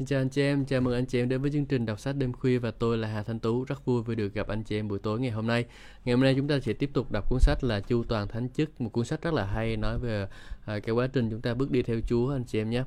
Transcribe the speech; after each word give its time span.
Xin 0.00 0.06
chào 0.06 0.20
anh 0.20 0.28
chị 0.28 0.42
em, 0.42 0.64
chào 0.64 0.80
mừng 0.80 0.94
anh 0.94 1.06
chị 1.06 1.20
em 1.20 1.28
đến 1.28 1.42
với 1.42 1.50
chương 1.50 1.66
trình 1.66 1.86
đọc 1.86 2.00
sách 2.00 2.16
đêm 2.16 2.32
khuya 2.32 2.58
và 2.58 2.70
tôi 2.70 2.98
là 2.98 3.08
Hà 3.08 3.22
Thanh 3.22 3.38
Tú, 3.38 3.64
rất 3.64 3.84
vui 3.84 4.02
vì 4.02 4.14
được 4.14 4.34
gặp 4.34 4.48
anh 4.48 4.62
chị 4.62 4.78
em 4.78 4.88
buổi 4.88 4.98
tối 4.98 5.20
ngày 5.20 5.30
hôm 5.30 5.46
nay. 5.46 5.64
Ngày 6.04 6.14
hôm 6.14 6.24
nay 6.24 6.34
chúng 6.36 6.48
ta 6.48 6.60
sẽ 6.60 6.72
tiếp 6.72 6.90
tục 6.92 7.12
đọc 7.12 7.30
cuốn 7.30 7.40
sách 7.40 7.64
là 7.64 7.80
Chu 7.80 8.04
Toàn 8.04 8.28
Thánh 8.28 8.48
Chức, 8.48 8.80
một 8.80 8.88
cuốn 8.92 9.04
sách 9.04 9.22
rất 9.22 9.34
là 9.34 9.44
hay 9.44 9.76
nói 9.76 9.98
về 9.98 10.26
à, 10.64 10.78
cái 10.78 10.94
quá 10.94 11.06
trình 11.06 11.30
chúng 11.30 11.40
ta 11.40 11.54
bước 11.54 11.70
đi 11.70 11.82
theo 11.82 12.00
Chúa 12.06 12.32
anh 12.32 12.44
chị 12.44 12.60
em 12.60 12.70
nhé. 12.70 12.84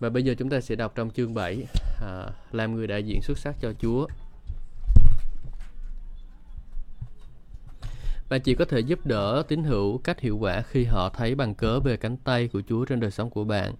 Và 0.00 0.10
bây 0.10 0.22
giờ 0.22 0.34
chúng 0.38 0.50
ta 0.50 0.60
sẽ 0.60 0.74
đọc 0.74 0.92
trong 0.94 1.10
chương 1.10 1.34
7, 1.34 1.66
à, 2.02 2.26
làm 2.50 2.74
người 2.74 2.86
đại 2.86 3.02
diện 3.02 3.20
xuất 3.22 3.38
sắc 3.38 3.56
cho 3.60 3.72
Chúa. 3.72 4.06
Bạn 8.32 8.40
chỉ 8.40 8.54
có 8.54 8.64
thể 8.64 8.80
giúp 8.80 9.06
đỡ 9.06 9.42
tín 9.48 9.64
hữu 9.64 9.98
cách 9.98 10.20
hiệu 10.20 10.38
quả 10.38 10.62
khi 10.62 10.84
họ 10.84 11.08
thấy 11.08 11.34
bằng 11.34 11.54
cớ 11.54 11.80
về 11.80 11.96
cánh 11.96 12.16
tay 12.16 12.48
của 12.48 12.62
Chúa 12.68 12.84
trên 12.84 13.00
đời 13.00 13.10
sống 13.10 13.30
của 13.30 13.44
bạn. 13.44 13.74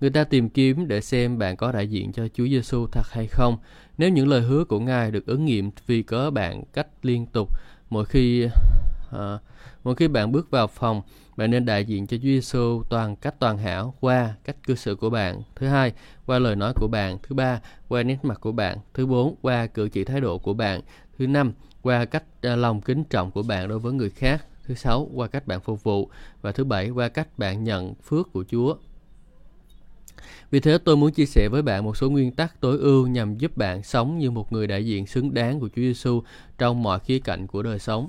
Người 0.00 0.10
ta 0.10 0.24
tìm 0.24 0.48
kiếm 0.48 0.88
để 0.88 1.00
xem 1.00 1.38
bạn 1.38 1.56
có 1.56 1.72
đại 1.72 1.88
diện 1.88 2.12
cho 2.12 2.28
Chúa 2.34 2.46
Giêsu 2.46 2.86
thật 2.86 3.02
hay 3.10 3.26
không. 3.26 3.56
Nếu 3.98 4.08
những 4.08 4.28
lời 4.28 4.40
hứa 4.40 4.64
của 4.64 4.80
Ngài 4.80 5.10
được 5.10 5.26
ứng 5.26 5.44
nghiệm 5.44 5.70
vì 5.86 6.02
cớ 6.02 6.30
bạn 6.30 6.62
cách 6.72 6.86
liên 7.02 7.26
tục 7.26 7.48
mỗi 7.90 8.04
khi 8.04 8.48
à, 9.10 9.38
mỗi 9.84 9.94
khi 9.94 10.08
bạn 10.08 10.32
bước 10.32 10.50
vào 10.50 10.66
phòng, 10.66 11.02
bạn 11.36 11.50
nên 11.50 11.64
đại 11.64 11.84
diện 11.84 12.06
cho 12.06 12.16
Chúa 12.16 12.22
Giêsu 12.22 12.82
toàn 12.90 13.16
cách 13.16 13.34
toàn 13.38 13.58
hảo 13.58 13.94
qua 14.00 14.34
cách 14.44 14.56
cư 14.66 14.74
xử 14.74 14.94
của 14.94 15.10
bạn. 15.10 15.42
Thứ 15.56 15.66
hai, 15.66 15.92
qua 16.26 16.38
lời 16.38 16.56
nói 16.56 16.72
của 16.76 16.88
bạn. 16.88 17.18
Thứ 17.22 17.34
ba, 17.34 17.60
qua 17.88 18.02
nét 18.02 18.18
mặt 18.22 18.40
của 18.40 18.52
bạn. 18.52 18.78
Thứ 18.94 19.06
bốn, 19.06 19.34
qua 19.42 19.66
cử 19.66 19.88
chỉ 19.88 20.04
thái 20.04 20.20
độ 20.20 20.38
của 20.38 20.54
bạn. 20.54 20.80
Thứ 21.18 21.26
năm, 21.26 21.52
qua 21.84 22.04
cách 22.04 22.24
lòng 22.42 22.80
kính 22.80 23.04
trọng 23.04 23.30
của 23.30 23.42
bạn 23.42 23.68
đối 23.68 23.78
với 23.78 23.92
người 23.92 24.10
khác. 24.10 24.46
Thứ 24.66 24.74
sáu, 24.74 25.08
qua 25.14 25.28
cách 25.28 25.46
bạn 25.46 25.60
phục 25.60 25.84
vụ. 25.84 26.10
Và 26.42 26.52
thứ 26.52 26.64
bảy, 26.64 26.90
qua 26.90 27.08
cách 27.08 27.38
bạn 27.38 27.64
nhận 27.64 27.94
phước 27.94 28.32
của 28.32 28.44
Chúa. 28.50 28.76
Vì 30.50 30.60
thế 30.60 30.78
tôi 30.78 30.96
muốn 30.96 31.12
chia 31.12 31.26
sẻ 31.26 31.48
với 31.48 31.62
bạn 31.62 31.84
một 31.84 31.96
số 31.96 32.10
nguyên 32.10 32.32
tắc 32.32 32.60
tối 32.60 32.78
ưu 32.78 33.06
nhằm 33.06 33.38
giúp 33.38 33.56
bạn 33.56 33.82
sống 33.82 34.18
như 34.18 34.30
một 34.30 34.52
người 34.52 34.66
đại 34.66 34.86
diện 34.86 35.06
xứng 35.06 35.34
đáng 35.34 35.60
của 35.60 35.68
Chúa 35.68 35.82
Giêsu 35.82 36.22
trong 36.58 36.82
mọi 36.82 37.00
khía 37.00 37.18
cạnh 37.18 37.46
của 37.46 37.62
đời 37.62 37.78
sống. 37.78 38.08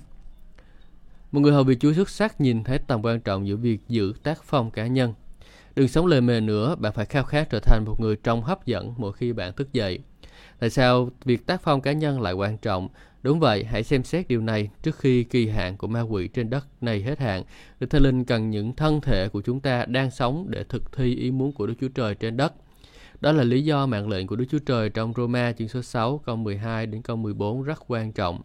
Một 1.31 1.39
người 1.39 1.53
hầu 1.53 1.63
việc 1.63 1.79
Chúa 1.79 1.93
xuất 1.93 2.09
sắc 2.09 2.41
nhìn 2.41 2.63
thấy 2.63 2.79
tầm 2.79 3.01
quan 3.05 3.19
trọng 3.19 3.47
giữa 3.47 3.55
việc 3.55 3.79
giữ 3.87 4.13
tác 4.23 4.43
phong 4.43 4.71
cá 4.71 4.87
nhân. 4.87 5.13
Đừng 5.75 5.87
sống 5.87 6.05
lề 6.05 6.21
mề 6.21 6.41
nữa, 6.41 6.75
bạn 6.75 6.93
phải 6.93 7.05
khao 7.05 7.23
khát 7.23 7.49
trở 7.49 7.59
thành 7.59 7.83
một 7.85 7.99
người 7.99 8.15
trông 8.15 8.41
hấp 8.41 8.65
dẫn 8.65 8.93
mỗi 8.97 9.13
khi 9.13 9.33
bạn 9.33 9.53
thức 9.53 9.73
dậy. 9.73 9.99
Tại 10.59 10.69
sao 10.69 11.09
việc 11.25 11.45
tác 11.45 11.61
phong 11.61 11.81
cá 11.81 11.91
nhân 11.91 12.21
lại 12.21 12.33
quan 12.33 12.57
trọng? 12.57 12.89
Đúng 13.25 13.39
vậy, 13.39 13.63
hãy 13.63 13.83
xem 13.83 14.03
xét 14.03 14.27
điều 14.27 14.41
này 14.41 14.69
trước 14.83 14.99
khi 14.99 15.23
kỳ 15.23 15.47
hạn 15.47 15.77
của 15.77 15.87
ma 15.87 16.01
quỷ 16.01 16.27
trên 16.27 16.49
đất 16.49 16.67
này 16.81 17.01
hết 17.01 17.19
hạn. 17.19 17.43
Đức 17.79 17.87
Thánh 17.89 18.01
Linh 18.01 18.25
cần 18.25 18.49
những 18.49 18.73
thân 18.73 19.01
thể 19.01 19.27
của 19.27 19.41
chúng 19.41 19.59
ta 19.59 19.85
đang 19.85 20.11
sống 20.11 20.45
để 20.49 20.63
thực 20.63 20.91
thi 20.91 21.15
ý 21.15 21.31
muốn 21.31 21.51
của 21.51 21.67
Đức 21.67 21.73
Chúa 21.81 21.87
Trời 21.87 22.15
trên 22.15 22.37
đất. 22.37 22.53
Đó 23.21 23.31
là 23.31 23.43
lý 23.43 23.61
do 23.61 23.85
mạng 23.85 24.09
lệnh 24.09 24.27
của 24.27 24.35
Đức 24.35 24.45
Chúa 24.51 24.59
Trời 24.59 24.89
trong 24.89 25.13
Roma 25.17 25.51
chương 25.51 25.67
số 25.67 25.81
6 25.81 26.17
câu 26.17 26.35
12 26.35 26.85
đến 26.85 27.01
câu 27.01 27.15
14 27.15 27.63
rất 27.63 27.83
quan 27.87 28.11
trọng. 28.11 28.41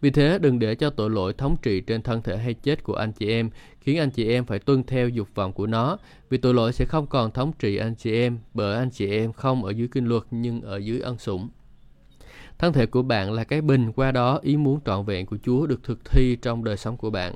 Vì 0.00 0.10
thế, 0.10 0.38
đừng 0.38 0.58
để 0.58 0.74
cho 0.74 0.90
tội 0.90 1.10
lỗi 1.10 1.32
thống 1.32 1.56
trị 1.62 1.80
trên 1.80 2.02
thân 2.02 2.22
thể 2.22 2.36
hay 2.36 2.54
chết 2.54 2.84
của 2.84 2.94
anh 2.94 3.12
chị 3.12 3.30
em, 3.30 3.50
khiến 3.80 3.98
anh 3.98 4.10
chị 4.10 4.28
em 4.28 4.44
phải 4.44 4.58
tuân 4.58 4.82
theo 4.82 5.08
dục 5.08 5.28
vọng 5.34 5.52
của 5.52 5.66
nó. 5.66 5.98
Vì 6.30 6.38
tội 6.38 6.54
lỗi 6.54 6.72
sẽ 6.72 6.84
không 6.84 7.06
còn 7.06 7.30
thống 7.30 7.52
trị 7.58 7.76
anh 7.76 7.94
chị 7.94 8.14
em, 8.14 8.38
bởi 8.54 8.76
anh 8.76 8.90
chị 8.90 9.10
em 9.10 9.32
không 9.32 9.64
ở 9.64 9.70
dưới 9.70 9.88
kinh 9.88 10.06
luật 10.06 10.22
nhưng 10.30 10.60
ở 10.60 10.76
dưới 10.76 11.00
ân 11.00 11.18
sủng. 11.18 11.48
Thân 12.60 12.72
thể 12.72 12.86
của 12.86 13.02
bạn 13.02 13.32
là 13.32 13.44
cái 13.44 13.60
bình, 13.60 13.92
qua 13.92 14.12
đó 14.12 14.38
ý 14.42 14.56
muốn 14.56 14.80
trọn 14.84 15.04
vẹn 15.04 15.26
của 15.26 15.36
Chúa 15.42 15.66
được 15.66 15.84
thực 15.84 16.04
thi 16.04 16.36
trong 16.42 16.64
đời 16.64 16.76
sống 16.76 16.96
của 16.96 17.10
bạn. 17.10 17.34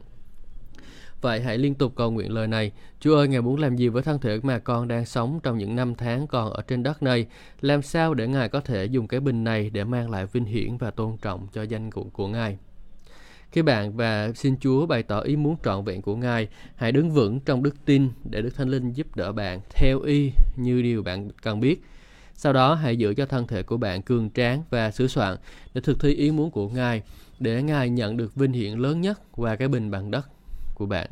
Vậy 1.21 1.41
hãy 1.41 1.59
liên 1.59 1.75
tục 1.75 1.93
cầu 1.97 2.11
nguyện 2.11 2.33
lời 2.33 2.47
này. 2.47 2.73
Chúa 3.01 3.17
ơi, 3.17 3.29
Ngài 3.29 3.43
muốn 3.43 3.61
làm 3.61 3.77
gì 3.77 3.89
với 3.89 4.03
thân 4.03 4.19
thể 4.19 4.39
mà 4.43 4.59
con 4.59 4.89
đang 4.89 5.07
sống 5.07 5.41
trong 5.43 5.59
những 5.59 5.77
năm 5.77 5.95
tháng 5.95 6.27
còn 6.27 6.53
ở 6.53 6.63
trên 6.69 6.83
đất 6.83 7.03
này? 7.03 7.27
Làm 7.61 7.83
sao 7.83 8.15
để 8.15 8.27
Ngài 8.29 8.49
có 8.49 8.61
thể 8.61 8.85
dùng 8.85 9.09
cái 9.09 9.21
bình 9.21 9.45
này 9.45 9.71
để 9.71 9.85
mang 9.85 10.11
lại 10.11 10.27
vinh 10.27 10.45
hiển 10.45 10.77
và 10.77 10.91
tôn 10.91 11.17
trọng 11.23 11.47
cho 11.53 11.63
danh 11.63 11.91
của, 11.91 12.05
của 12.05 12.29
Ngài? 12.29 12.59
Khi 13.51 13.63
bạn 13.63 13.97
và 13.97 14.33
xin 14.35 14.57
Chúa 14.61 14.87
bày 14.87 15.03
tỏ 15.03 15.21
ý 15.21 15.37
muốn 15.37 15.57
trọn 15.65 15.85
vẹn 15.85 16.03
của 16.03 16.17
Ngài, 16.17 16.49
hãy 16.77 16.93
đứng 16.93 17.11
vững 17.11 17.41
trong 17.41 17.63
đức 17.63 17.85
tin 17.85 18.09
để 18.31 18.43
Đức 18.43 18.57
Thánh 18.57 18.69
Linh 18.69 18.93
giúp 18.93 19.17
đỡ 19.17 19.33
bạn 19.33 19.61
theo 19.71 20.01
y 20.01 20.33
như 20.57 20.83
điều 20.83 21.03
bạn 21.03 21.31
cần 21.43 21.61
biết. 21.61 21.83
Sau 22.35 22.53
đó 22.53 22.75
hãy 22.75 22.97
giữ 22.97 23.15
cho 23.15 23.27
thân 23.27 23.47
thể 23.47 23.63
của 23.63 23.77
bạn 23.77 24.03
cường 24.03 24.31
tráng 24.31 24.63
và 24.71 24.91
sửa 24.91 25.07
soạn 25.07 25.37
để 25.75 25.81
thực 25.81 26.01
thi 26.01 26.15
ý 26.15 26.31
muốn 26.31 26.51
của 26.51 26.69
Ngài, 26.69 27.03
để 27.39 27.63
Ngài 27.63 27.89
nhận 27.89 28.17
được 28.17 28.35
vinh 28.35 28.53
hiển 28.53 28.79
lớn 28.79 29.01
nhất 29.01 29.21
qua 29.33 29.57
cái 29.57 29.69
bình 29.69 29.91
bằng 29.91 30.11
đất 30.11 30.29
của 30.75 30.87
bạn. 30.87 31.11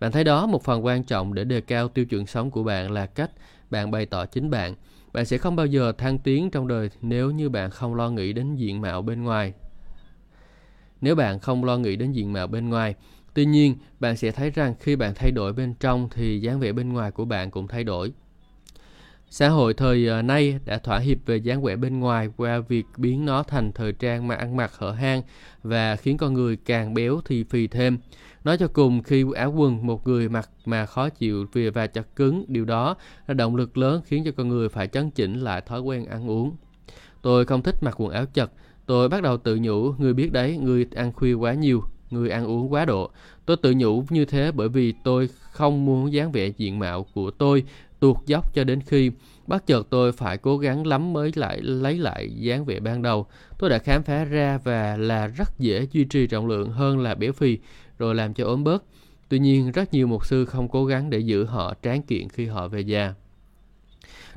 Bạn 0.00 0.12
thấy 0.12 0.24
đó 0.24 0.46
một 0.46 0.64
phần 0.64 0.84
quan 0.84 1.04
trọng 1.04 1.34
để 1.34 1.44
đề 1.44 1.60
cao 1.60 1.88
tiêu 1.88 2.04
chuẩn 2.04 2.26
sống 2.26 2.50
của 2.50 2.62
bạn 2.62 2.90
là 2.90 3.06
cách 3.06 3.30
bạn 3.70 3.90
bày 3.90 4.06
tỏ 4.06 4.26
chính 4.26 4.50
bạn. 4.50 4.74
Bạn 5.12 5.24
sẽ 5.24 5.38
không 5.38 5.56
bao 5.56 5.66
giờ 5.66 5.92
thăng 5.92 6.18
tiến 6.18 6.50
trong 6.50 6.68
đời 6.68 6.90
nếu 7.02 7.30
như 7.30 7.48
bạn 7.48 7.70
không 7.70 7.94
lo 7.94 8.10
nghĩ 8.10 8.32
đến 8.32 8.56
diện 8.56 8.80
mạo 8.80 9.02
bên 9.02 9.22
ngoài. 9.24 9.52
Nếu 11.00 11.14
bạn 11.14 11.38
không 11.38 11.64
lo 11.64 11.78
nghĩ 11.78 11.96
đến 11.96 12.12
diện 12.12 12.32
mạo 12.32 12.46
bên 12.46 12.68
ngoài, 12.68 12.94
tuy 13.34 13.44
nhiên 13.44 13.76
bạn 14.00 14.16
sẽ 14.16 14.30
thấy 14.30 14.50
rằng 14.50 14.74
khi 14.80 14.96
bạn 14.96 15.14
thay 15.14 15.30
đổi 15.30 15.52
bên 15.52 15.74
trong 15.80 16.08
thì 16.14 16.40
dáng 16.40 16.60
vẻ 16.60 16.72
bên 16.72 16.92
ngoài 16.92 17.10
của 17.10 17.24
bạn 17.24 17.50
cũng 17.50 17.68
thay 17.68 17.84
đổi. 17.84 18.12
Xã 19.32 19.48
hội 19.48 19.74
thời 19.74 20.08
à, 20.08 20.22
nay 20.22 20.58
đã 20.64 20.78
thỏa 20.78 20.98
hiệp 20.98 21.18
về 21.26 21.36
dáng 21.36 21.62
vẻ 21.62 21.76
bên 21.76 22.00
ngoài 22.00 22.28
qua 22.36 22.58
việc 22.58 22.86
biến 22.96 23.24
nó 23.24 23.42
thành 23.42 23.72
thời 23.72 23.92
trang 23.92 24.28
mà 24.28 24.34
ăn 24.34 24.56
mặc 24.56 24.72
hở 24.78 24.90
hang 24.90 25.22
và 25.62 25.96
khiến 25.96 26.16
con 26.16 26.34
người 26.34 26.56
càng 26.56 26.94
béo 26.94 27.20
thì 27.24 27.44
phì 27.44 27.66
thêm. 27.66 27.98
Nói 28.44 28.58
cho 28.58 28.68
cùng, 28.68 29.02
khi 29.02 29.24
áo 29.36 29.52
quần 29.56 29.86
một 29.86 30.06
người 30.06 30.28
mặc 30.28 30.50
mà 30.64 30.86
khó 30.86 31.08
chịu 31.08 31.46
vì 31.52 31.70
và 31.70 31.86
chặt 31.86 32.16
cứng, 32.16 32.44
điều 32.48 32.64
đó 32.64 32.96
là 33.26 33.34
động 33.34 33.56
lực 33.56 33.76
lớn 33.78 34.02
khiến 34.04 34.24
cho 34.24 34.30
con 34.36 34.48
người 34.48 34.68
phải 34.68 34.86
chấn 34.86 35.10
chỉnh 35.10 35.40
lại 35.40 35.60
thói 35.60 35.80
quen 35.80 36.06
ăn 36.06 36.30
uống. 36.30 36.56
Tôi 37.22 37.44
không 37.44 37.62
thích 37.62 37.82
mặc 37.82 38.00
quần 38.00 38.12
áo 38.12 38.26
chật. 38.26 38.52
Tôi 38.86 39.08
bắt 39.08 39.22
đầu 39.22 39.36
tự 39.36 39.58
nhủ, 39.60 39.92
người 39.98 40.14
biết 40.14 40.32
đấy, 40.32 40.58
người 40.58 40.86
ăn 40.94 41.12
khuya 41.12 41.32
quá 41.32 41.54
nhiều, 41.54 41.84
người 42.10 42.30
ăn 42.30 42.46
uống 42.46 42.72
quá 42.72 42.84
độ. 42.84 43.10
Tôi 43.46 43.56
tự 43.56 43.74
nhủ 43.76 44.04
như 44.10 44.24
thế 44.24 44.52
bởi 44.52 44.68
vì 44.68 44.94
tôi 45.04 45.28
không 45.52 45.84
muốn 45.84 46.12
dáng 46.12 46.32
vẻ 46.32 46.48
diện 46.48 46.78
mạo 46.78 47.06
của 47.14 47.30
tôi 47.30 47.64
tuột 48.00 48.16
dốc 48.26 48.54
cho 48.54 48.64
đến 48.64 48.80
khi 48.86 49.10
bắt 49.46 49.66
chợt 49.66 49.86
tôi 49.90 50.12
phải 50.12 50.36
cố 50.36 50.58
gắng 50.58 50.86
lắm 50.86 51.12
mới 51.12 51.32
lại 51.34 51.60
lấy 51.60 51.98
lại 51.98 52.30
dáng 52.34 52.64
vẻ 52.64 52.80
ban 52.80 53.02
đầu. 53.02 53.26
Tôi 53.58 53.70
đã 53.70 53.78
khám 53.78 54.02
phá 54.02 54.24
ra 54.24 54.58
và 54.64 54.96
là 54.96 55.26
rất 55.26 55.58
dễ 55.58 55.86
duy 55.92 56.04
trì 56.04 56.26
trọng 56.26 56.46
lượng 56.46 56.70
hơn 56.70 56.98
là 56.98 57.14
béo 57.14 57.32
phì 57.32 57.58
rồi 57.98 58.14
làm 58.14 58.34
cho 58.34 58.44
ốm 58.44 58.64
bớt. 58.64 58.84
Tuy 59.28 59.38
nhiên, 59.38 59.72
rất 59.72 59.92
nhiều 59.94 60.06
mục 60.06 60.26
sư 60.26 60.44
không 60.44 60.68
cố 60.68 60.84
gắng 60.84 61.10
để 61.10 61.18
giữ 61.18 61.44
họ 61.44 61.74
tráng 61.82 62.02
kiện 62.02 62.28
khi 62.28 62.46
họ 62.46 62.68
về 62.68 62.80
già. 62.80 63.14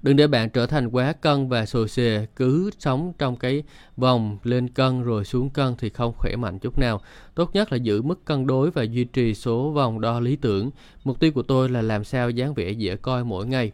Đừng 0.03 0.16
để 0.16 0.28
bạn 0.28 0.50
trở 0.50 0.66
thành 0.66 0.90
quá 0.90 1.14
cân 1.14 1.50
và 1.50 1.66
sồi 1.66 1.90
xề, 1.90 2.25
cứ 2.36 2.69
sống 2.80 3.14
trong 3.18 3.36
cái 3.36 3.64
vòng 3.97 4.38
lên 4.44 4.69
cân 4.69 5.03
rồi 5.03 5.25
xuống 5.25 5.50
cân 5.50 5.75
thì 5.78 5.90
không 5.90 6.14
khỏe 6.18 6.36
mạnh 6.36 6.59
chút 6.59 6.80
nào. 6.80 7.02
Tốt 7.36 7.50
nhất 7.53 7.72
là 7.72 7.78
giữ 7.78 8.02
mức 8.02 8.25
cân 8.25 8.47
đối 8.47 8.72
và 8.72 8.84
duy 8.84 9.03
trì 9.03 9.34
số 9.34 9.72
vòng 9.72 10.02
đo 10.02 10.19
lý 10.19 10.36
tưởng. 10.36 10.69
Mục 11.03 11.19
tiêu 11.19 11.31
của 11.31 11.41
tôi 11.41 11.69
là 11.69 11.81
làm 11.81 12.03
sao 12.03 12.30
dáng 12.30 12.53
vẻ 12.53 12.72
dễ 12.72 12.96
coi 12.96 13.24
mỗi 13.24 13.47
ngày. 13.47 13.72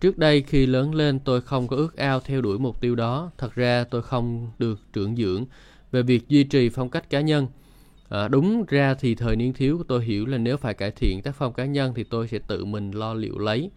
Trước 0.00 0.18
đây 0.18 0.42
khi 0.42 0.66
lớn 0.66 0.94
lên 0.94 1.18
tôi 1.18 1.40
không 1.40 1.68
có 1.68 1.76
ước 1.76 1.96
ao 1.96 2.20
theo 2.20 2.40
đuổi 2.40 2.58
mục 2.58 2.80
tiêu 2.80 2.94
đó. 2.94 3.30
Thật 3.38 3.54
ra 3.54 3.84
tôi 3.90 4.02
không 4.02 4.50
được 4.58 4.80
trưởng 4.92 5.16
dưỡng 5.16 5.44
về 5.92 6.02
việc 6.02 6.28
duy 6.28 6.44
trì 6.44 6.68
phong 6.68 6.90
cách 6.90 7.10
cá 7.10 7.20
nhân. 7.20 7.46
À, 8.08 8.28
đúng 8.28 8.64
ra 8.68 8.94
thì 8.94 9.14
thời 9.14 9.36
niên 9.36 9.52
thiếu 9.52 9.82
tôi 9.88 10.04
hiểu 10.04 10.26
là 10.26 10.38
nếu 10.38 10.56
phải 10.56 10.74
cải 10.74 10.90
thiện 10.90 11.22
tác 11.22 11.34
phong 11.34 11.52
cá 11.52 11.64
nhân 11.64 11.92
thì 11.96 12.04
tôi 12.04 12.28
sẽ 12.28 12.38
tự 12.38 12.64
mình 12.64 12.90
lo 12.90 13.14
liệu 13.14 13.38
lấy. 13.38 13.70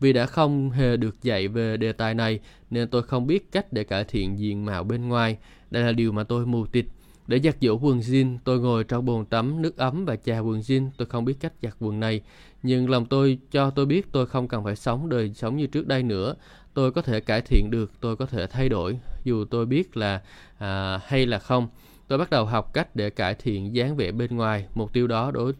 Vì 0.00 0.12
đã 0.12 0.26
không 0.26 0.70
hề 0.70 0.96
được 0.96 1.22
dạy 1.22 1.48
về 1.48 1.76
đề 1.76 1.92
tài 1.92 2.14
này 2.14 2.40
nên 2.70 2.88
tôi 2.88 3.02
không 3.02 3.26
biết 3.26 3.52
cách 3.52 3.72
để 3.72 3.84
cải 3.84 4.04
thiện 4.04 4.38
diện 4.38 4.64
mạo 4.64 4.84
bên 4.84 5.08
ngoài. 5.08 5.38
Đây 5.70 5.82
là 5.82 5.92
điều 5.92 6.12
mà 6.12 6.24
tôi 6.24 6.46
mù 6.46 6.66
tịt. 6.66 6.86
Để 7.26 7.40
giặt 7.40 7.56
giũ 7.60 7.78
quần 7.78 7.98
jean, 7.98 8.38
tôi 8.44 8.60
ngồi 8.60 8.84
trong 8.84 9.04
bồn 9.04 9.26
tắm 9.26 9.62
nước 9.62 9.76
ấm 9.76 10.04
và 10.04 10.16
chà 10.16 10.38
quần 10.38 10.60
jean. 10.60 10.90
Tôi 10.96 11.06
không 11.06 11.24
biết 11.24 11.34
cách 11.40 11.52
giặt 11.62 11.76
quần 11.80 12.00
này. 12.00 12.20
Nhưng 12.62 12.90
lòng 12.90 13.06
tôi 13.06 13.38
cho 13.50 13.70
tôi 13.70 13.86
biết 13.86 14.12
tôi 14.12 14.26
không 14.26 14.48
cần 14.48 14.64
phải 14.64 14.76
sống 14.76 15.08
đời 15.08 15.32
sống 15.34 15.56
như 15.56 15.66
trước 15.66 15.86
đây 15.86 16.02
nữa. 16.02 16.34
Tôi 16.74 16.92
có 16.92 17.02
thể 17.02 17.20
cải 17.20 17.40
thiện 17.40 17.70
được, 17.70 17.92
tôi 18.00 18.16
có 18.16 18.26
thể 18.26 18.46
thay 18.46 18.68
đổi. 18.68 18.98
Dù 19.24 19.44
tôi 19.44 19.66
biết 19.66 19.96
là 19.96 20.22
à, 20.58 21.00
hay 21.04 21.26
là 21.26 21.38
không. 21.38 21.68
Tôi 22.08 22.18
bắt 22.18 22.30
đầu 22.30 22.44
học 22.44 22.74
cách 22.74 22.96
để 22.96 23.10
cải 23.10 23.34
thiện 23.34 23.74
dáng 23.74 23.96
vẻ 23.96 24.12
bên 24.12 24.36
ngoài. 24.36 24.66
Mục 24.74 24.92
tiêu 24.92 25.06
đó 25.06 25.30
đối 25.30 25.52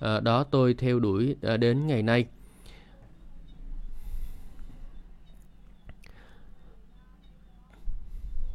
à, 0.00 0.20
đó 0.20 0.44
tôi 0.44 0.74
theo 0.74 1.00
đuổi 1.00 1.36
à, 1.42 1.56
đến 1.56 1.86
ngày 1.86 2.02
nay. 2.02 2.26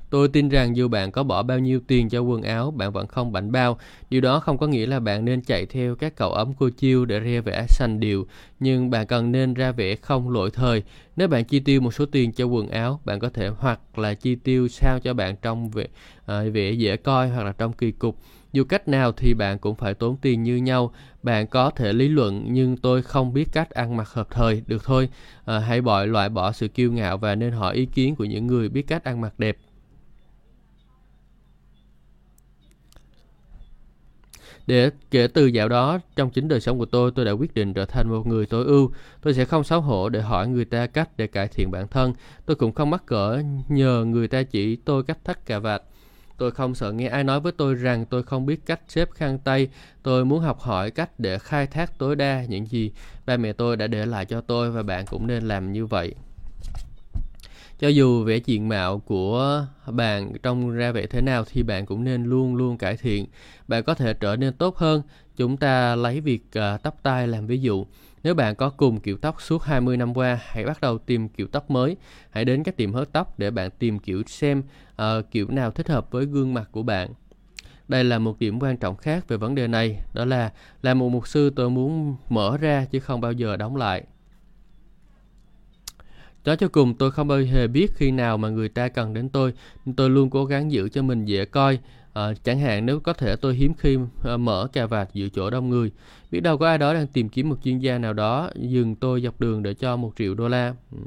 Tôi 0.10 0.28
tin 0.28 0.50
rằng 0.50 0.76
dù 0.76 0.88
bạn 0.88 1.12
có 1.12 1.24
bỏ 1.24 1.44
bao 1.44 1.60
nhiêu 1.60 1.80
tiền 1.88 2.10
cho 2.10 2.22
quần 2.22 2.42
áo, 2.42 2.72
bạn 2.72 2.92
vẫn 2.92 3.08
không 3.08 3.32
bảnh 3.32 3.52
bao. 3.52 3.78
Điều 4.10 4.22
đó 4.22 4.40
không 4.40 4.58
có 4.58 4.68
nghĩa 4.68 4.86
là 4.86 5.00
bạn 5.00 5.26
nên 5.26 5.42
chạy 5.42 5.66
theo 5.66 5.96
các 5.96 6.16
cậu 6.16 6.32
ấm 6.32 6.54
cô 6.60 6.70
chiêu 6.70 7.06
để 7.06 7.20
ra 7.20 7.42
vẻ 7.42 7.66
xanh 7.70 8.00
điệu, 8.00 8.28
nhưng 8.60 8.90
bạn 8.90 9.08
cần 9.08 9.32
nên 9.32 9.54
ra 9.54 9.72
vẻ 9.72 9.96
không 9.96 10.30
lỗi 10.30 10.52
thời. 10.54 10.84
Nếu 11.16 11.28
bạn 11.28 11.46
chi 11.46 11.60
tiêu 11.60 11.82
một 11.82 11.94
số 11.94 12.06
tiền 12.06 12.32
cho 12.32 12.46
quần 12.46 12.70
áo, 12.70 13.00
bạn 13.06 13.20
có 13.20 13.30
thể 13.30 13.48
hoặc 13.48 14.00
là 14.00 14.14
chi 14.14 14.36
tiêu 14.36 14.68
sao 14.68 15.00
cho 15.00 15.14
bạn 15.14 15.36
trong 15.42 15.70
vẻ, 15.70 15.86
à, 16.26 16.44
vẻ 16.54 16.72
dễ 16.72 16.98
coi 16.98 17.30
hoặc 17.30 17.44
là 17.44 17.54
trong 17.58 17.74
kỳ 17.74 17.92
cục. 17.92 18.18
Dù 18.54 18.64
cách 18.64 18.88
nào 18.88 19.12
thì 19.12 19.34
bạn 19.34 19.60
cũng 19.60 19.76
phải 19.76 19.94
tốn 19.94 20.18
tiền 20.22 20.44
như 20.44 20.56
nhau. 20.56 20.94
Bạn 21.24 21.48
có 21.48 21.70
thể 21.70 21.94
lý 21.94 22.08
luận 22.08 22.46
nhưng 22.48 22.78
tôi 22.78 23.02
không 23.02 23.34
biết 23.34 23.46
cách 23.52 23.70
ăn 23.70 23.98
mặc 23.98 24.10
hợp 24.10 24.28
thời. 24.32 24.64
Được 24.68 24.84
thôi, 24.86 25.10
à, 25.46 25.60
hãy 25.60 25.82
bỏ 25.82 26.06
loại 26.06 26.30
bỏ 26.30 26.52
sự 26.52 26.68
kiêu 26.68 26.92
ngạo 26.92 27.18
và 27.18 27.36
nên 27.36 27.52
hỏi 27.52 27.76
ý 27.76 27.86
kiến 27.86 28.16
của 28.16 28.26
những 28.26 28.48
người 28.48 28.70
biết 28.70 28.88
cách 28.88 29.04
ăn 29.04 29.22
mặc 29.22 29.34
đẹp. 29.38 29.58
Để 34.70 34.90
kể 35.12 35.28
từ 35.28 35.46
dạo 35.46 35.70
đó, 35.70 36.00
trong 36.16 36.30
chính 36.30 36.48
đời 36.48 36.62
sống 36.62 36.80
của 36.80 36.86
tôi, 36.86 37.12
tôi 37.16 37.26
đã 37.26 37.32
quyết 37.32 37.54
định 37.54 37.74
trở 37.74 37.86
thành 37.86 38.10
một 38.10 38.28
người 38.28 38.46
tối 38.46 38.66
ưu. 38.66 38.92
Tôi 39.22 39.34
sẽ 39.34 39.46
không 39.46 39.64
xấu 39.64 39.82
hổ 39.82 40.10
để 40.10 40.22
hỏi 40.22 40.48
người 40.48 40.66
ta 40.66 40.88
cách 40.88 41.10
để 41.18 41.28
cải 41.28 41.48
thiện 41.48 41.72
bản 41.72 41.88
thân. 41.88 42.14
Tôi 42.46 42.56
cũng 42.56 42.72
không 42.72 42.90
mắc 42.90 43.06
cỡ 43.06 43.42
nhờ 43.68 44.06
người 44.06 44.28
ta 44.28 44.44
chỉ 44.44 44.76
tôi 44.76 45.04
cách 45.04 45.18
thắt 45.24 45.46
cà 45.46 45.60
vạt. 45.60 45.82
Tôi 46.38 46.52
không 46.52 46.76
sợ 46.76 46.92
nghe 46.92 47.08
ai 47.08 47.24
nói 47.24 47.40
với 47.40 47.52
tôi 47.52 47.76
rằng 47.76 48.06
tôi 48.06 48.24
không 48.24 48.46
biết 48.46 48.66
cách 48.66 48.80
xếp 48.88 49.12
khăn 49.12 49.40
tay. 49.40 49.68
Tôi 50.04 50.26
muốn 50.26 50.40
học 50.40 50.60
hỏi 50.60 50.92
cách 50.92 51.20
để 51.20 51.40
khai 51.40 51.68
thác 51.68 51.98
tối 51.98 52.16
đa 52.16 52.44
những 52.44 52.66
gì 52.66 52.92
ba 53.26 53.38
mẹ 53.38 53.54
tôi 53.54 53.78
đã 53.78 53.88
để 53.88 54.06
lại 54.06 54.26
cho 54.26 54.42
tôi 54.42 54.72
và 54.72 54.84
bạn 54.84 55.06
cũng 55.06 55.28
nên 55.28 55.48
làm 55.48 55.72
như 55.72 55.86
vậy. 55.86 56.16
Cho 57.80 57.88
dù 57.88 58.24
vẻ 58.24 58.38
diện 58.38 58.70
mạo 58.70 59.00
của 59.00 59.66
bạn 59.92 60.34
trông 60.44 60.72
ra 60.72 60.92
vẻ 60.92 61.06
thế 61.06 61.22
nào 61.22 61.44
thì 61.52 61.64
bạn 61.64 61.86
cũng 61.86 62.04
nên 62.04 62.24
luôn 62.24 62.56
luôn 62.56 62.78
cải 62.78 62.98
thiện. 62.98 63.26
Bạn 63.68 63.84
có 63.84 63.94
thể 63.94 64.14
trở 64.14 64.36
nên 64.36 64.54
tốt 64.54 64.78
hơn. 64.78 65.02
Chúng 65.38 65.58
ta 65.58 65.96
lấy 65.96 66.22
việc 66.22 66.44
uh, 66.58 66.84
tóc 66.84 66.98
tai 67.04 67.28
làm 67.28 67.48
ví 67.48 67.62
dụ. 67.62 67.86
Nếu 68.24 68.34
bạn 68.34 68.56
có 68.56 68.70
cùng 68.70 69.00
kiểu 69.00 69.18
tóc 69.18 69.42
suốt 69.42 69.64
20 69.64 69.98
năm 69.98 70.18
qua, 70.18 70.40
hãy 70.44 70.66
bắt 70.66 70.82
đầu 70.82 70.98
tìm 70.98 71.30
kiểu 71.30 71.48
tóc 71.48 71.72
mới. 71.72 71.98
Hãy 72.30 72.46
đến 72.46 72.64
các 72.64 72.78
tiệm 72.78 72.94
hớt 72.94 73.12
tóc 73.12 73.40
để 73.40 73.52
bạn 73.52 73.72
tìm 73.80 74.00
kiểu 74.00 74.24
xem 74.28 74.64
uh, 75.02 75.32
kiểu 75.32 75.48
nào 75.50 75.72
thích 75.72 75.90
hợp 75.90 76.12
với 76.12 76.26
gương 76.26 76.54
mặt 76.54 76.70
của 76.72 76.84
bạn. 76.84 77.10
Đây 77.88 78.04
là 78.04 78.20
một 78.20 78.40
điểm 78.40 78.60
quan 78.60 78.78
trọng 78.78 78.96
khác 78.96 79.28
về 79.28 79.38
vấn 79.38 79.56
đề 79.56 79.68
này, 79.68 80.00
đó 80.14 80.26
là 80.26 80.52
làm 80.82 81.00
một 81.00 81.10
mục 81.10 81.28
sư 81.28 81.50
tôi 81.56 81.70
muốn 81.70 82.16
mở 82.30 82.58
ra 82.58 82.86
chứ 82.92 83.00
không 83.00 83.22
bao 83.22 83.32
giờ 83.32 83.58
đóng 83.58 83.76
lại. 83.76 84.04
Nói 86.50 86.58
cho 86.58 86.68
cùng 86.68 86.94
tôi 86.94 87.12
không 87.12 87.28
bao 87.28 87.42
giờ 87.42 87.68
biết 87.68 87.92
khi 87.96 88.12
nào 88.12 88.38
mà 88.38 88.50
người 88.50 88.70
ta 88.70 88.88
cần 88.88 89.14
đến 89.14 89.30
tôi, 89.30 89.54
tôi 89.96 90.10
luôn 90.10 90.30
cố 90.30 90.46
gắng 90.46 90.72
giữ 90.72 90.90
cho 90.90 91.02
mình 91.02 91.26
dễ 91.26 91.46
coi. 91.46 91.80
À, 92.14 92.34
chẳng 92.44 92.60
hạn 92.60 92.86
nếu 92.86 93.00
có 93.00 93.14
thể 93.14 93.36
tôi 93.36 93.56
hiếm 93.56 93.74
khi 93.78 93.98
ờ, 94.24 94.38
mở 94.38 94.68
cà 94.74 94.86
vạt 94.86 95.10
giữa 95.14 95.28
chỗ 95.30 95.50
đông 95.50 95.70
người. 95.70 95.92
Biết 96.32 96.40
đâu 96.40 96.58
có 96.58 96.68
ai 96.68 96.78
đó 96.78 96.94
đang 96.94 97.08
tìm 97.08 97.30
kiếm 97.30 97.50
một 97.50 97.56
chuyên 97.64 97.80
gia 97.80 97.98
nào 97.98 98.14
đó 98.14 98.50
dừng 98.56 98.96
tôi 98.96 99.22
dọc 99.22 99.42
đường 99.42 99.64
để 99.64 99.74
cho 99.74 99.98
một 99.98 100.14
triệu 100.18 100.36
đô 100.36 100.48
la. 100.48 100.74
Ừ. 100.92 100.98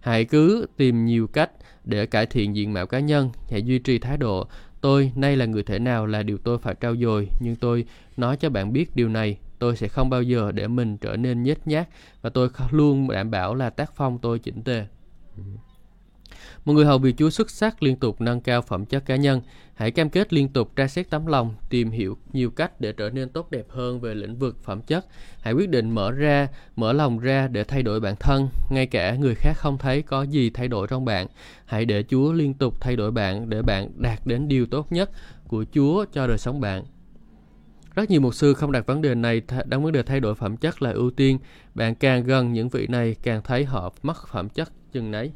Hãy 0.00 0.24
cứ 0.24 0.66
tìm 0.76 1.04
nhiều 1.04 1.26
cách 1.26 1.50
để 1.84 2.06
cải 2.06 2.26
thiện 2.26 2.56
diện 2.56 2.72
mạo 2.72 2.86
cá 2.86 3.00
nhân, 3.00 3.30
hãy 3.50 3.62
duy 3.62 3.78
trì 3.78 3.98
thái 3.98 4.16
độ 4.16 4.46
tôi 4.80 5.12
nay 5.14 5.36
là 5.36 5.46
người 5.46 5.62
thể 5.62 5.78
nào 5.78 6.06
là 6.06 6.22
điều 6.22 6.38
tôi 6.38 6.58
phải 6.58 6.74
trao 6.74 6.96
dồi, 6.96 7.28
nhưng 7.40 7.56
tôi 7.56 7.84
nói 8.16 8.36
cho 8.36 8.50
bạn 8.50 8.72
biết 8.72 8.96
điều 8.96 9.08
này, 9.08 9.38
tôi 9.64 9.76
sẽ 9.76 9.88
không 9.88 10.10
bao 10.10 10.22
giờ 10.22 10.52
để 10.52 10.68
mình 10.68 10.96
trở 10.96 11.16
nên 11.16 11.42
nhếch 11.42 11.66
nhác 11.66 11.88
và 12.22 12.30
tôi 12.30 12.48
luôn 12.70 13.10
đảm 13.10 13.30
bảo 13.30 13.54
là 13.54 13.70
tác 13.70 13.92
phong 13.96 14.18
tôi 14.18 14.38
chỉnh 14.38 14.62
tề. 14.62 14.86
Một 16.64 16.72
người 16.72 16.84
hầu 16.84 16.98
việc 16.98 17.14
Chúa 17.18 17.30
xuất 17.30 17.50
sắc 17.50 17.82
liên 17.82 17.96
tục 17.96 18.20
nâng 18.20 18.40
cao 18.40 18.62
phẩm 18.62 18.84
chất 18.84 19.06
cá 19.06 19.16
nhân. 19.16 19.40
Hãy 19.74 19.90
cam 19.90 20.10
kết 20.10 20.32
liên 20.32 20.48
tục 20.48 20.76
tra 20.76 20.88
xét 20.88 21.10
tấm 21.10 21.26
lòng, 21.26 21.54
tìm 21.70 21.90
hiểu 21.90 22.18
nhiều 22.32 22.50
cách 22.50 22.80
để 22.80 22.92
trở 22.92 23.10
nên 23.10 23.28
tốt 23.28 23.50
đẹp 23.50 23.64
hơn 23.68 24.00
về 24.00 24.14
lĩnh 24.14 24.38
vực 24.38 24.64
phẩm 24.64 24.82
chất. 24.82 25.06
Hãy 25.40 25.54
quyết 25.54 25.68
định 25.68 25.90
mở 25.90 26.10
ra, 26.10 26.48
mở 26.76 26.92
lòng 26.92 27.18
ra 27.18 27.48
để 27.48 27.64
thay 27.64 27.82
đổi 27.82 28.00
bản 28.00 28.16
thân, 28.20 28.48
ngay 28.70 28.86
cả 28.86 29.14
người 29.14 29.34
khác 29.34 29.52
không 29.56 29.78
thấy 29.78 30.02
có 30.02 30.22
gì 30.22 30.50
thay 30.50 30.68
đổi 30.68 30.86
trong 30.86 31.04
bạn. 31.04 31.26
Hãy 31.64 31.84
để 31.84 32.04
Chúa 32.08 32.32
liên 32.32 32.54
tục 32.54 32.80
thay 32.80 32.96
đổi 32.96 33.10
bạn 33.10 33.50
để 33.50 33.62
bạn 33.62 33.90
đạt 33.96 34.26
đến 34.26 34.48
điều 34.48 34.66
tốt 34.66 34.92
nhất 34.92 35.10
của 35.48 35.64
Chúa 35.74 36.04
cho 36.12 36.26
đời 36.26 36.38
sống 36.38 36.60
bạn. 36.60 36.84
Rất 37.94 38.10
nhiều 38.10 38.20
mục 38.20 38.34
sư 38.34 38.54
không 38.54 38.72
đặt 38.72 38.86
vấn 38.86 39.02
đề 39.02 39.14
này, 39.14 39.42
đang 39.64 39.84
vấn 39.84 39.92
đề 39.92 40.02
thay 40.02 40.20
đổi 40.20 40.34
phẩm 40.34 40.56
chất 40.56 40.82
là 40.82 40.90
ưu 40.90 41.10
tiên. 41.10 41.38
Bạn 41.74 41.94
càng 41.94 42.24
gần 42.24 42.52
những 42.52 42.68
vị 42.68 42.86
này, 42.86 43.16
càng 43.22 43.42
thấy 43.42 43.64
họ 43.64 43.92
mất 44.02 44.28
phẩm 44.28 44.48
chất 44.48 44.72
chừng 44.92 45.10
nấy. 45.10 45.32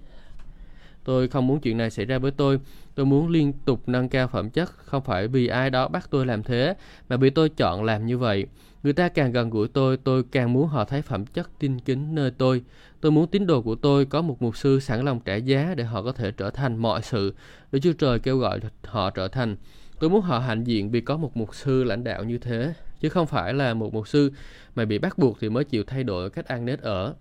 Tôi 1.04 1.28
không 1.28 1.46
muốn 1.46 1.60
chuyện 1.60 1.76
này 1.76 1.90
xảy 1.90 2.04
ra 2.04 2.18
với 2.18 2.30
tôi. 2.30 2.60
Tôi 2.94 3.06
muốn 3.06 3.28
liên 3.28 3.52
tục 3.64 3.82
nâng 3.86 4.08
cao 4.08 4.28
phẩm 4.28 4.50
chất, 4.50 4.70
không 4.84 5.02
phải 5.02 5.28
vì 5.28 5.46
ai 5.46 5.70
đó 5.70 5.88
bắt 5.88 6.08
tôi 6.10 6.26
làm 6.26 6.42
thế, 6.42 6.74
mà 7.08 7.16
vì 7.16 7.30
tôi 7.30 7.48
chọn 7.48 7.84
làm 7.84 8.06
như 8.06 8.18
vậy. 8.18 8.46
Người 8.82 8.92
ta 8.92 9.08
càng 9.08 9.32
gần 9.32 9.50
gũi 9.50 9.68
tôi, 9.68 9.96
tôi 9.96 10.22
càng 10.32 10.52
muốn 10.52 10.68
họ 10.68 10.84
thấy 10.84 11.02
phẩm 11.02 11.26
chất 11.26 11.50
tin 11.58 11.80
kính 11.80 12.14
nơi 12.14 12.30
tôi. 12.30 12.62
Tôi 13.00 13.12
muốn 13.12 13.26
tín 13.26 13.46
đồ 13.46 13.62
của 13.62 13.74
tôi 13.74 14.04
có 14.04 14.22
một 14.22 14.42
mục 14.42 14.56
sư 14.56 14.80
sẵn 14.80 15.04
lòng 15.04 15.20
trả 15.24 15.34
giá 15.34 15.74
để 15.76 15.84
họ 15.84 16.02
có 16.02 16.12
thể 16.12 16.30
trở 16.30 16.50
thành 16.50 16.76
mọi 16.76 17.02
sự, 17.02 17.34
để 17.72 17.80
Chúa 17.80 17.92
Trời 17.92 18.18
kêu 18.18 18.38
gọi 18.38 18.60
họ 18.84 19.10
trở 19.10 19.28
thành. 19.28 19.56
Tôi 20.00 20.10
muốn 20.10 20.20
họ 20.20 20.38
hạnh 20.38 20.64
diện 20.64 20.90
vì 20.90 21.00
có 21.00 21.16
một 21.16 21.36
mục 21.36 21.54
sư 21.54 21.84
lãnh 21.84 22.04
đạo 22.04 22.24
như 22.24 22.38
thế, 22.38 22.74
chứ 23.00 23.08
không 23.08 23.26
phải 23.26 23.54
là 23.54 23.74
một 23.74 23.94
mục 23.94 24.08
sư 24.08 24.32
mà 24.74 24.84
bị 24.84 24.98
bắt 24.98 25.18
buộc 25.18 25.40
thì 25.40 25.48
mới 25.48 25.64
chịu 25.64 25.84
thay 25.86 26.04
đổi 26.04 26.30
cách 26.30 26.46
ăn 26.46 26.64
nết 26.64 26.80
ở. 26.80 27.14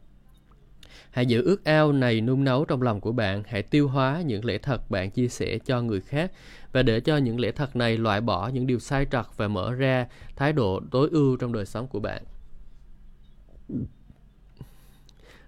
Hãy 1.11 1.25
giữ 1.25 1.43
ước 1.43 1.65
ao 1.65 1.91
này 1.91 2.21
nung 2.21 2.43
nấu 2.43 2.65
trong 2.65 2.81
lòng 2.81 3.01
của 3.01 3.11
bạn, 3.11 3.43
hãy 3.47 3.63
tiêu 3.63 3.87
hóa 3.87 4.21
những 4.25 4.45
lẽ 4.45 4.57
thật 4.57 4.91
bạn 4.91 5.11
chia 5.11 5.27
sẻ 5.27 5.59
cho 5.65 5.81
người 5.81 6.01
khác 6.01 6.31
và 6.71 6.83
để 6.83 6.99
cho 6.99 7.17
những 7.17 7.39
lẽ 7.39 7.51
thật 7.51 7.75
này 7.75 7.97
loại 7.97 8.21
bỏ 8.21 8.47
những 8.47 8.67
điều 8.67 8.79
sai 8.79 9.05
trật 9.11 9.25
và 9.37 9.47
mở 9.47 9.73
ra 9.73 10.07
thái 10.35 10.53
độ 10.53 10.81
tối 10.91 11.09
ưu 11.11 11.37
trong 11.37 11.53
đời 11.53 11.65
sống 11.65 11.87
của 11.87 11.99
bạn. 11.99 12.23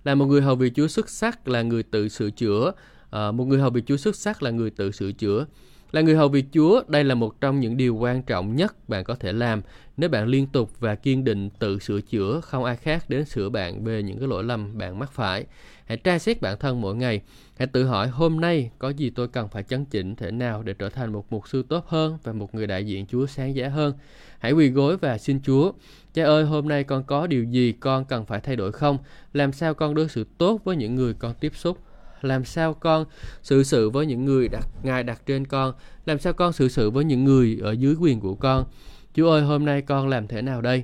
Là 0.03 0.15
một 0.15 0.25
người 0.25 0.41
hầu 0.41 0.55
việc 0.55 0.73
Chúa 0.75 0.87
xuất 0.87 1.09
sắc 1.09 1.47
là 1.47 1.61
người 1.61 1.83
tự 1.83 2.09
sửa 2.09 2.29
chữa, 2.29 2.71
à, 3.09 3.31
một 3.31 3.45
người 3.45 3.59
hầu 3.59 3.69
việc 3.69 3.83
Chúa 3.85 3.97
xuất 3.97 4.15
sắc 4.15 4.43
là 4.43 4.51
người 4.51 4.69
tự 4.69 4.91
sửa 4.91 5.11
chữa. 5.11 5.45
Là 5.91 6.01
người 6.01 6.15
hầu 6.15 6.29
việc 6.29 6.45
Chúa, 6.53 6.83
đây 6.87 7.03
là 7.03 7.15
một 7.15 7.41
trong 7.41 7.59
những 7.59 7.77
điều 7.77 7.95
quan 7.95 8.21
trọng 8.21 8.55
nhất 8.55 8.89
bạn 8.89 9.03
có 9.03 9.15
thể 9.15 9.33
làm 9.33 9.61
nếu 9.97 10.09
bạn 10.09 10.27
liên 10.27 10.47
tục 10.47 10.71
và 10.79 10.95
kiên 10.95 11.23
định 11.23 11.49
tự 11.49 11.79
sửa 11.79 12.01
chữa, 12.01 12.41
không 12.43 12.63
ai 12.63 12.75
khác 12.75 13.09
đến 13.09 13.25
sửa 13.25 13.49
bạn 13.49 13.83
về 13.83 14.03
những 14.03 14.19
cái 14.19 14.27
lỗi 14.27 14.43
lầm 14.43 14.77
bạn 14.77 14.99
mắc 14.99 15.11
phải. 15.11 15.45
Hãy 15.85 15.97
tra 15.97 16.19
xét 16.19 16.41
bản 16.41 16.57
thân 16.59 16.81
mỗi 16.81 16.95
ngày. 16.95 17.21
Hãy 17.57 17.67
tự 17.67 17.83
hỏi 17.83 18.07
hôm 18.07 18.41
nay 18.41 18.71
có 18.79 18.89
gì 18.89 19.09
tôi 19.09 19.27
cần 19.27 19.47
phải 19.49 19.63
chấn 19.63 19.85
chỉnh 19.85 20.15
thế 20.15 20.31
nào 20.31 20.63
để 20.63 20.73
trở 20.73 20.89
thành 20.89 21.13
một 21.13 21.25
mục 21.29 21.47
sư 21.47 21.63
tốt 21.69 21.87
hơn 21.87 22.17
và 22.23 22.33
một 22.33 22.55
người 22.55 22.67
đại 22.67 22.85
diện 22.85 23.05
Chúa 23.07 23.25
sáng 23.25 23.55
giá 23.55 23.69
hơn. 23.69 23.93
Hãy 24.39 24.51
quỳ 24.51 24.69
gối 24.69 24.97
và 24.97 25.17
xin 25.17 25.41
Chúa. 25.41 25.71
Cha 26.13 26.23
ơi, 26.23 26.43
hôm 26.43 26.67
nay 26.67 26.83
con 26.83 27.03
có 27.03 27.27
điều 27.27 27.43
gì 27.43 27.71
con 27.71 28.05
cần 28.05 28.25
phải 28.25 28.39
thay 28.39 28.55
đổi 28.55 28.71
không? 28.71 28.97
Làm 29.33 29.53
sao 29.53 29.73
con 29.73 29.95
đối 29.95 30.09
xử 30.09 30.25
tốt 30.37 30.61
với 30.63 30.75
những 30.75 30.95
người 30.95 31.13
con 31.13 31.33
tiếp 31.39 31.55
xúc? 31.55 31.77
Làm 32.21 32.45
sao 32.45 32.73
con 32.73 33.05
xử 33.43 33.63
sự 33.63 33.89
với 33.89 34.05
những 34.05 34.25
người 34.25 34.47
đặt 34.47 34.67
ngài 34.83 35.03
đặt 35.03 35.21
trên 35.25 35.47
con? 35.47 35.73
Làm 36.05 36.19
sao 36.19 36.33
con 36.33 36.53
xử 36.53 36.67
sự 36.67 36.91
với 36.91 37.05
những 37.05 37.23
người 37.23 37.59
ở 37.61 37.71
dưới 37.71 37.95
quyền 37.99 38.19
của 38.19 38.35
con? 38.35 38.65
Chúa 39.13 39.31
ơi 39.31 39.41
hôm 39.41 39.65
nay 39.65 39.81
con 39.81 40.07
làm 40.07 40.27
thế 40.27 40.41
nào 40.41 40.61
đây? 40.61 40.83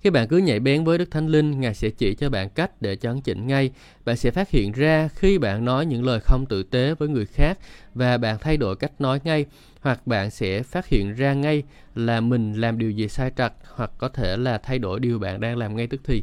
Khi 0.00 0.10
bạn 0.10 0.28
cứ 0.28 0.38
nhảy 0.38 0.60
bén 0.60 0.84
với 0.84 0.98
Đức 0.98 1.10
Thánh 1.10 1.26
Linh, 1.28 1.60
Ngài 1.60 1.74
sẽ 1.74 1.90
chỉ 1.90 2.14
cho 2.14 2.30
bạn 2.30 2.50
cách 2.50 2.82
để 2.82 2.96
chấn 2.96 3.20
chỉnh 3.20 3.46
ngay. 3.46 3.70
Bạn 4.04 4.16
sẽ 4.16 4.30
phát 4.30 4.50
hiện 4.50 4.72
ra 4.72 5.08
khi 5.14 5.38
bạn 5.38 5.64
nói 5.64 5.86
những 5.86 6.04
lời 6.04 6.20
không 6.20 6.46
tử 6.46 6.62
tế 6.62 6.94
với 6.94 7.08
người 7.08 7.26
khác 7.26 7.58
và 7.94 8.18
bạn 8.18 8.38
thay 8.40 8.56
đổi 8.56 8.76
cách 8.76 9.00
nói 9.00 9.20
ngay, 9.24 9.46
hoặc 9.80 10.06
bạn 10.06 10.30
sẽ 10.30 10.62
phát 10.62 10.86
hiện 10.86 11.14
ra 11.14 11.34
ngay 11.34 11.62
là 11.94 12.20
mình 12.20 12.52
làm 12.52 12.78
điều 12.78 12.90
gì 12.90 13.08
sai 13.08 13.32
trật, 13.36 13.52
hoặc 13.74 13.90
có 13.98 14.08
thể 14.08 14.36
là 14.36 14.58
thay 14.58 14.78
đổi 14.78 15.00
điều 15.00 15.18
bạn 15.18 15.40
đang 15.40 15.56
làm 15.56 15.76
ngay 15.76 15.86
tức 15.86 16.00
thì 16.04 16.22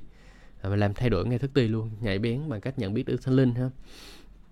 và 0.69 0.75
làm 0.75 0.93
thay 0.93 1.09
đổi 1.09 1.25
ngay 1.25 1.39
thức 1.39 1.53
ti 1.53 1.67
luôn 1.67 1.89
nhạy 2.01 2.19
bén 2.19 2.49
bằng 2.49 2.61
cách 2.61 2.79
nhận 2.79 2.93
biết 2.93 3.05
được 3.05 3.23
thánh 3.23 3.35
linh 3.35 3.55
ha 3.55 3.69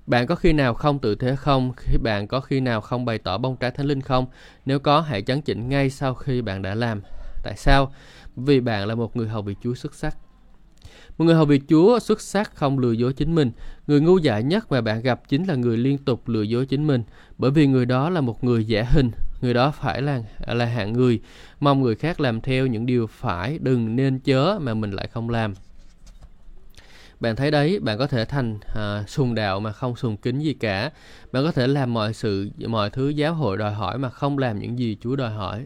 bạn 0.08 0.28
có 0.28 0.36
khi 0.36 0.54
nào 0.54 0.74
không 0.74 1.00
tự 1.00 1.16
thế 1.16 1.36
không? 1.36 1.72
Khi 1.78 1.98
bạn 1.98 2.28
có 2.28 2.40
khi 2.40 2.60
nào 2.60 2.82
không 2.82 3.06
bày 3.06 3.18
tỏ 3.18 3.38
bông 3.38 3.56
trái 3.56 3.72
thánh 3.72 3.86
linh 3.86 4.02
không? 4.02 4.26
Nếu 4.66 4.80
có, 4.80 5.02
hãy 5.02 5.22
chấn 5.22 5.42
chỉnh 5.42 5.70
ngay 5.70 5.90
sau 5.90 6.14
khi 6.14 6.42
bạn 6.42 6.62
đã 6.62 6.76
làm. 6.76 7.02
Tại 7.44 7.54
sao? 7.58 7.92
Vì 8.36 8.60
bạn 8.60 8.88
là 8.88 8.96
một 8.96 9.16
người 9.16 9.28
hầu 9.28 9.42
việc 9.42 9.58
Chúa 9.64 9.74
xuất 9.74 9.96
sắc. 9.96 10.18
Một 11.18 11.26
người 11.26 11.36
hầu 11.36 11.46
việc 11.46 11.64
Chúa 11.70 12.00
xuất 12.00 12.22
sắc 12.22 12.56
không 12.56 12.80
lừa 12.80 12.92
dối 12.92 13.14
chính 13.14 13.36
mình. 13.36 13.52
Người 13.88 14.02
ngu 14.02 14.18
dại 14.18 14.44
nhất 14.44 14.72
mà 14.72 14.82
bạn 14.82 15.02
gặp 15.02 15.22
chính 15.30 15.44
là 15.44 15.56
người 15.56 15.78
liên 15.78 15.98
tục 15.98 16.28
lừa 16.28 16.42
dối 16.42 16.66
chính 16.66 16.88
mình. 16.88 17.04
Bởi 17.38 17.52
vì 17.52 17.68
người 17.68 17.86
đó 17.86 18.10
là 18.10 18.22
một 18.22 18.44
người 18.44 18.66
giả 18.66 18.84
hình. 18.84 19.12
Người 19.42 19.54
đó 19.54 19.72
phải 19.72 20.02
là 20.02 20.22
là 20.48 20.66
hạng 20.66 20.94
người 20.94 21.22
mong 21.60 21.82
người 21.82 21.96
khác 21.96 22.20
làm 22.20 22.42
theo 22.42 22.68
những 22.68 22.86
điều 22.86 23.08
phải, 23.08 23.60
đừng 23.62 23.96
nên 23.96 24.20
chớ 24.20 24.60
mà 24.62 24.74
mình 24.74 24.92
lại 24.92 25.08
không 25.08 25.30
làm 25.30 25.54
bạn 27.24 27.36
thấy 27.36 27.52
đấy 27.52 27.80
bạn 27.80 27.98
có 27.98 28.08
thể 28.08 28.26
thành 28.26 28.60
à, 28.76 29.04
sùng 29.08 29.36
đạo 29.36 29.60
mà 29.60 29.72
không 29.72 29.96
sùng 29.96 30.18
kính 30.18 30.40
gì 30.40 30.54
cả 30.54 30.92
bạn 31.32 31.44
có 31.44 31.52
thể 31.52 31.68
làm 31.68 31.94
mọi 31.94 32.14
sự 32.14 32.50
mọi 32.68 32.90
thứ 32.90 33.10
giáo 33.10 33.34
hội 33.34 33.58
đòi 33.58 33.74
hỏi 33.74 33.98
mà 33.98 34.10
không 34.10 34.38
làm 34.38 34.60
những 34.60 34.80
gì 34.80 34.98
chúa 35.02 35.16
đòi 35.16 35.32
hỏi 35.32 35.66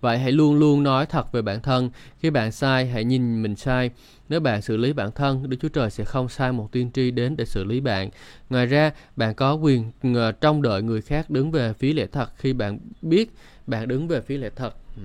Vậy 0.00 0.18
hãy 0.18 0.32
luôn 0.32 0.58
luôn 0.58 0.82
nói 0.82 1.06
thật 1.06 1.32
về 1.32 1.42
bản 1.42 1.60
thân. 1.60 1.90
Khi 2.18 2.30
bạn 2.30 2.52
sai, 2.52 2.86
hãy 2.86 3.04
nhìn 3.04 3.42
mình 3.42 3.56
sai. 3.56 3.90
Nếu 4.28 4.40
bạn 4.40 4.62
xử 4.62 4.76
lý 4.76 4.92
bản 4.92 5.12
thân, 5.12 5.50
Đức 5.50 5.56
Chúa 5.60 5.68
Trời 5.68 5.90
sẽ 5.90 6.04
không 6.04 6.28
sai 6.28 6.52
một 6.52 6.72
tiên 6.72 6.90
tri 6.94 7.10
đến 7.10 7.36
để 7.36 7.44
xử 7.44 7.64
lý 7.64 7.80
bạn. 7.80 8.10
Ngoài 8.50 8.66
ra, 8.66 8.90
bạn 9.16 9.34
có 9.34 9.54
quyền 9.54 9.92
ờ, 10.14 10.32
trông 10.32 10.62
đợi 10.62 10.82
người 10.82 11.02
khác 11.02 11.30
đứng 11.30 11.50
về 11.50 11.72
phía 11.72 11.92
lẽ 11.92 12.06
thật 12.06 12.30
khi 12.36 12.52
bạn 12.52 12.78
biết 13.02 13.30
bạn 13.66 13.88
đứng 13.88 14.08
về 14.08 14.20
phía 14.20 14.38
lẽ 14.38 14.50
thật. 14.56 14.74
Ừ. 14.96 15.02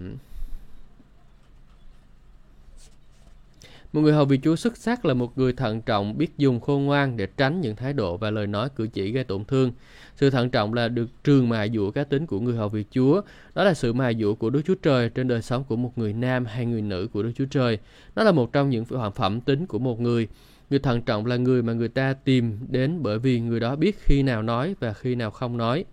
Một 3.94 4.02
người 4.02 4.14
hầu 4.14 4.26
việc 4.26 4.40
Chúa 4.44 4.56
xuất 4.56 4.78
sắc 4.78 5.06
là 5.06 5.14
một 5.14 5.38
người 5.38 5.54
thận 5.54 5.82
trọng, 5.82 6.18
biết 6.18 6.38
dùng 6.38 6.60
khôn 6.60 6.86
ngoan 6.86 7.18
để 7.18 7.28
tránh 7.38 7.62
những 7.62 7.76
thái 7.76 7.94
độ 7.94 8.18
và 8.18 8.32
lời 8.32 8.48
nói 8.48 8.70
cử 8.76 8.88
chỉ 8.88 9.12
gây 9.12 9.24
tổn 9.24 9.46
thương. 9.46 9.72
Sự 10.16 10.30
thận 10.30 10.50
trọng 10.50 10.74
là 10.74 10.88
được 10.88 11.24
trường 11.24 11.50
mài 11.50 11.70
dũa 11.74 11.92
cá 11.92 12.04
tính 12.04 12.26
của 12.26 12.40
người 12.40 12.56
hầu 12.56 12.70
việc 12.70 12.88
Chúa. 12.92 13.22
Đó 13.56 13.64
là 13.64 13.74
sự 13.74 13.94
mài 13.94 14.16
dũa 14.20 14.34
của 14.34 14.50
Đức 14.50 14.62
Chúa 14.66 14.76
Trời 14.76 15.10
trên 15.10 15.28
đời 15.28 15.42
sống 15.42 15.64
của 15.64 15.76
một 15.76 15.98
người 15.98 16.14
nam 16.14 16.46
hay 16.46 16.66
người 16.66 16.82
nữ 16.82 17.08
của 17.14 17.24
Đức 17.24 17.32
Chúa 17.36 17.46
Trời. 17.46 17.78
Đó 18.16 18.24
là 18.24 18.32
một 18.32 18.54
trong 18.54 18.70
những 18.70 18.86
hoàn 18.90 19.12
phẩm 19.12 19.42
tính 19.42 19.66
của 19.66 19.80
một 19.80 20.02
người. 20.02 20.28
Người 20.70 20.80
thận 20.80 21.02
trọng 21.02 21.26
là 21.26 21.36
người 21.36 21.62
mà 21.62 21.74
người 21.74 21.90
ta 21.90 22.14
tìm 22.14 22.58
đến 22.70 23.04
bởi 23.04 23.20
vì 23.20 23.40
người 23.40 23.60
đó 23.60 23.76
biết 23.76 23.98
khi 24.00 24.24
nào 24.24 24.44
nói 24.44 24.76
và 24.80 24.94
khi 24.94 25.16
nào 25.16 25.32
không 25.32 25.58
nói. 25.58 25.86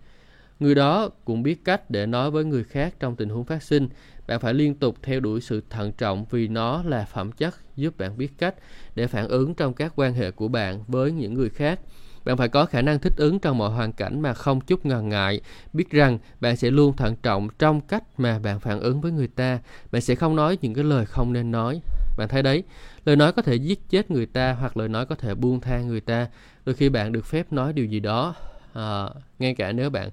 Người 0.59 0.75
đó 0.75 1.09
cũng 1.25 1.43
biết 1.43 1.65
cách 1.65 1.89
để 1.91 2.05
nói 2.05 2.31
với 2.31 2.45
người 2.45 2.63
khác 2.63 2.93
trong 2.99 3.15
tình 3.15 3.29
huống 3.29 3.45
phát 3.45 3.63
sinh. 3.63 3.87
Bạn 4.29 4.39
phải 4.39 4.53
liên 4.53 4.75
tục 4.75 4.95
theo 5.03 5.19
đuổi 5.19 5.41
sự 5.41 5.63
thận 5.69 5.91
trọng 5.91 6.25
vì 6.29 6.47
nó 6.47 6.83
là 6.83 7.05
phẩm 7.05 7.31
chất 7.31 7.55
giúp 7.75 7.97
bạn 7.97 8.17
biết 8.17 8.37
cách 8.37 8.55
để 8.95 9.07
phản 9.07 9.27
ứng 9.27 9.53
trong 9.53 9.73
các 9.73 9.93
quan 9.95 10.13
hệ 10.13 10.31
của 10.31 10.47
bạn 10.47 10.83
với 10.87 11.11
những 11.11 11.33
người 11.33 11.49
khác. 11.49 11.79
Bạn 12.25 12.37
phải 12.37 12.47
có 12.49 12.65
khả 12.65 12.81
năng 12.81 12.99
thích 12.99 13.13
ứng 13.17 13.39
trong 13.39 13.57
mọi 13.57 13.69
hoàn 13.69 13.93
cảnh 13.93 14.21
mà 14.21 14.33
không 14.33 14.61
chút 14.61 14.85
ngần 14.85 15.09
ngại, 15.09 15.41
biết 15.73 15.89
rằng 15.89 16.17
bạn 16.41 16.55
sẽ 16.55 16.71
luôn 16.71 16.95
thận 16.95 17.15
trọng 17.23 17.49
trong 17.59 17.81
cách 17.81 18.03
mà 18.17 18.39
bạn 18.39 18.59
phản 18.59 18.79
ứng 18.79 19.01
với 19.01 19.11
người 19.11 19.27
ta. 19.27 19.59
Bạn 19.91 20.01
sẽ 20.01 20.15
không 20.15 20.35
nói 20.35 20.57
những 20.61 20.73
cái 20.73 20.83
lời 20.83 21.05
không 21.05 21.33
nên 21.33 21.51
nói. 21.51 21.81
Bạn 22.17 22.27
thấy 22.27 22.43
đấy, 22.43 22.63
lời 23.05 23.15
nói 23.15 23.33
có 23.33 23.41
thể 23.41 23.55
giết 23.55 23.89
chết 23.89 24.11
người 24.11 24.25
ta 24.25 24.53
hoặc 24.53 24.77
lời 24.77 24.89
nói 24.89 25.05
có 25.05 25.15
thể 25.15 25.35
buông 25.35 25.61
tha 25.61 25.81
người 25.81 26.01
ta. 26.01 26.27
Đôi 26.65 26.75
khi 26.75 26.89
bạn 26.89 27.11
được 27.11 27.25
phép 27.25 27.53
nói 27.53 27.73
điều 27.73 27.85
gì 27.85 27.99
đó, 27.99 28.35
à, 28.73 29.09
ngay 29.39 29.55
cả 29.55 29.71
nếu 29.71 29.89
bạn 29.89 30.09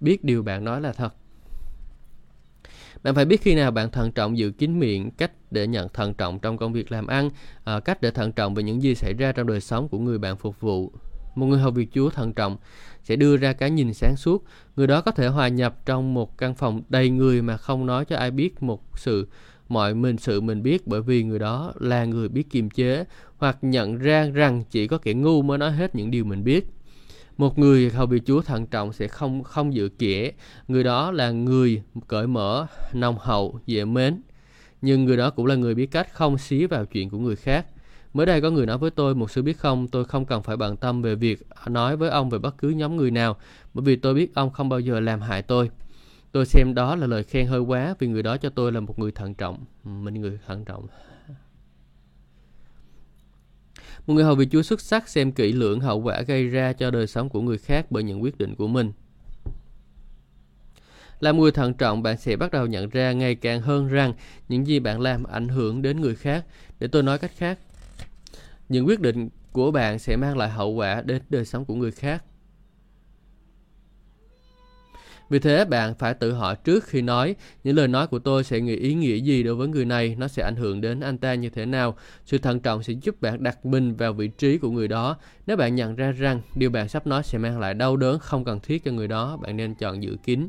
biết 0.00 0.24
điều 0.24 0.42
bạn 0.42 0.64
nói 0.64 0.80
là 0.80 0.92
thật. 0.92 1.14
Bạn 3.04 3.14
phải 3.14 3.24
biết 3.24 3.42
khi 3.42 3.54
nào 3.54 3.70
bạn 3.70 3.90
thận 3.90 4.12
trọng 4.12 4.38
giữ 4.38 4.50
kín 4.50 4.78
miệng, 4.78 5.10
cách 5.10 5.32
để 5.50 5.66
nhận 5.66 5.88
thận 5.88 6.14
trọng 6.14 6.38
trong 6.38 6.56
công 6.56 6.72
việc 6.72 6.92
làm 6.92 7.06
ăn, 7.06 7.30
à, 7.64 7.80
cách 7.80 8.00
để 8.00 8.10
thận 8.10 8.32
trọng 8.32 8.54
về 8.54 8.62
những 8.62 8.82
gì 8.82 8.94
xảy 8.94 9.14
ra 9.18 9.32
trong 9.32 9.46
đời 9.46 9.60
sống 9.60 9.88
của 9.88 9.98
người 9.98 10.18
bạn 10.18 10.36
phục 10.36 10.60
vụ. 10.60 10.92
Một 11.34 11.46
người 11.46 11.58
hầu 11.58 11.70
việc 11.70 11.88
Chúa 11.94 12.10
thận 12.10 12.32
trọng 12.32 12.56
sẽ 13.02 13.16
đưa 13.16 13.36
ra 13.36 13.52
cái 13.52 13.70
nhìn 13.70 13.94
sáng 13.94 14.16
suốt. 14.16 14.44
Người 14.76 14.86
đó 14.86 15.00
có 15.00 15.10
thể 15.10 15.26
hòa 15.26 15.48
nhập 15.48 15.86
trong 15.86 16.14
một 16.14 16.38
căn 16.38 16.54
phòng 16.54 16.82
đầy 16.88 17.10
người 17.10 17.42
mà 17.42 17.56
không 17.56 17.86
nói 17.86 18.04
cho 18.04 18.16
ai 18.16 18.30
biết 18.30 18.62
một 18.62 18.82
sự 18.96 19.28
mọi 19.68 19.94
mình 19.94 20.18
sự 20.18 20.40
mình 20.40 20.62
biết 20.62 20.86
bởi 20.86 21.02
vì 21.02 21.22
người 21.22 21.38
đó 21.38 21.72
là 21.80 22.04
người 22.04 22.28
biết 22.28 22.50
kiềm 22.50 22.70
chế 22.70 23.04
hoặc 23.36 23.58
nhận 23.62 23.98
ra 23.98 24.30
rằng 24.34 24.64
chỉ 24.70 24.86
có 24.86 24.98
kẻ 24.98 25.14
ngu 25.14 25.42
mới 25.42 25.58
nói 25.58 25.72
hết 25.72 25.94
những 25.94 26.10
điều 26.10 26.24
mình 26.24 26.44
biết. 26.44 26.66
Một 27.36 27.58
người 27.58 27.90
hầu 27.90 28.06
việc 28.06 28.22
Chúa 28.26 28.42
thận 28.42 28.66
trọng 28.66 28.92
sẽ 28.92 29.08
không 29.08 29.42
không 29.42 29.74
dự 29.74 29.88
kẻ. 29.98 30.32
Người 30.68 30.84
đó 30.84 31.10
là 31.10 31.30
người 31.30 31.82
cởi 32.08 32.26
mở, 32.26 32.66
nồng 32.92 33.16
hậu, 33.18 33.60
dễ 33.66 33.84
mến. 33.84 34.22
Nhưng 34.82 35.04
người 35.04 35.16
đó 35.16 35.30
cũng 35.30 35.46
là 35.46 35.54
người 35.54 35.74
biết 35.74 35.86
cách 35.86 36.12
không 36.12 36.38
xí 36.38 36.66
vào 36.66 36.84
chuyện 36.84 37.10
của 37.10 37.18
người 37.18 37.36
khác. 37.36 37.66
Mới 38.14 38.26
đây 38.26 38.40
có 38.40 38.50
người 38.50 38.66
nói 38.66 38.78
với 38.78 38.90
tôi, 38.90 39.14
một 39.14 39.30
sự 39.30 39.42
biết 39.42 39.58
không, 39.58 39.88
tôi 39.88 40.04
không 40.04 40.24
cần 40.24 40.42
phải 40.42 40.56
bận 40.56 40.76
tâm 40.76 41.02
về 41.02 41.14
việc 41.14 41.46
nói 41.68 41.96
với 41.96 42.10
ông 42.10 42.30
về 42.30 42.38
bất 42.38 42.58
cứ 42.58 42.68
nhóm 42.68 42.96
người 42.96 43.10
nào, 43.10 43.36
bởi 43.74 43.84
vì 43.84 43.96
tôi 43.96 44.14
biết 44.14 44.34
ông 44.34 44.50
không 44.50 44.68
bao 44.68 44.80
giờ 44.80 45.00
làm 45.00 45.20
hại 45.20 45.42
tôi. 45.42 45.70
Tôi 46.32 46.46
xem 46.46 46.74
đó 46.74 46.96
là 46.96 47.06
lời 47.06 47.22
khen 47.22 47.46
hơi 47.46 47.60
quá 47.60 47.94
vì 47.98 48.06
người 48.06 48.22
đó 48.22 48.36
cho 48.36 48.48
tôi 48.50 48.72
là 48.72 48.80
một 48.80 48.98
người 48.98 49.12
thận 49.12 49.34
trọng. 49.34 49.64
Mình 49.84 50.14
người 50.14 50.38
thận 50.46 50.64
trọng. 50.64 50.86
Một 54.06 54.14
người 54.14 54.24
hầu 54.24 54.34
việc 54.34 54.48
Chúa 54.50 54.62
xuất 54.62 54.80
sắc 54.80 55.08
xem 55.08 55.32
kỹ 55.32 55.52
lưỡng 55.52 55.80
hậu 55.80 56.00
quả 56.00 56.20
gây 56.20 56.48
ra 56.48 56.72
cho 56.72 56.90
đời 56.90 57.06
sống 57.06 57.28
của 57.28 57.40
người 57.40 57.58
khác 57.58 57.86
bởi 57.90 58.02
những 58.02 58.22
quyết 58.22 58.38
định 58.38 58.54
của 58.54 58.68
mình. 58.68 58.92
Làm 61.20 61.38
người 61.38 61.52
thận 61.52 61.74
trọng, 61.74 62.02
bạn 62.02 62.18
sẽ 62.18 62.36
bắt 62.36 62.50
đầu 62.50 62.66
nhận 62.66 62.88
ra 62.88 63.12
ngày 63.12 63.34
càng 63.34 63.60
hơn 63.60 63.88
rằng 63.88 64.12
những 64.48 64.66
gì 64.66 64.78
bạn 64.78 65.00
làm 65.00 65.24
ảnh 65.24 65.48
hưởng 65.48 65.82
đến 65.82 66.00
người 66.00 66.14
khác. 66.14 66.44
Để 66.80 66.88
tôi 66.88 67.02
nói 67.02 67.18
cách 67.18 67.30
khác, 67.36 67.58
những 68.68 68.86
quyết 68.86 69.00
định 69.00 69.28
của 69.52 69.70
bạn 69.70 69.98
sẽ 69.98 70.16
mang 70.16 70.38
lại 70.38 70.50
hậu 70.50 70.70
quả 70.70 71.02
đến 71.02 71.22
đời 71.30 71.44
sống 71.44 71.64
của 71.64 71.74
người 71.74 71.92
khác. 71.92 72.24
Vì 75.30 75.38
thế 75.38 75.64
bạn 75.64 75.94
phải 75.94 76.14
tự 76.14 76.32
hỏi 76.32 76.56
trước 76.64 76.84
khi 76.84 77.02
nói 77.02 77.34
những 77.64 77.76
lời 77.76 77.88
nói 77.88 78.06
của 78.06 78.18
tôi 78.18 78.44
sẽ 78.44 78.60
nghĩ 78.60 78.76
ý 78.76 78.94
nghĩa 78.94 79.16
gì 79.16 79.42
đối 79.42 79.54
với 79.54 79.68
người 79.68 79.84
này, 79.84 80.16
nó 80.18 80.28
sẽ 80.28 80.42
ảnh 80.42 80.56
hưởng 80.56 80.80
đến 80.80 81.00
anh 81.00 81.18
ta 81.18 81.34
như 81.34 81.48
thế 81.48 81.66
nào. 81.66 81.96
Sự 82.24 82.38
thận 82.38 82.60
trọng 82.60 82.82
sẽ 82.82 82.92
giúp 82.92 83.20
bạn 83.20 83.42
đặt 83.42 83.66
mình 83.66 83.96
vào 83.96 84.12
vị 84.12 84.28
trí 84.28 84.58
của 84.58 84.70
người 84.70 84.88
đó. 84.88 85.16
Nếu 85.46 85.56
bạn 85.56 85.74
nhận 85.74 85.96
ra 85.96 86.10
rằng 86.10 86.40
điều 86.54 86.70
bạn 86.70 86.88
sắp 86.88 87.06
nói 87.06 87.22
sẽ 87.22 87.38
mang 87.38 87.60
lại 87.60 87.74
đau 87.74 87.96
đớn 87.96 88.18
không 88.18 88.44
cần 88.44 88.60
thiết 88.60 88.84
cho 88.84 88.92
người 88.92 89.08
đó, 89.08 89.36
bạn 89.36 89.56
nên 89.56 89.74
chọn 89.74 90.02
giữ 90.02 90.16
kín. 90.24 90.48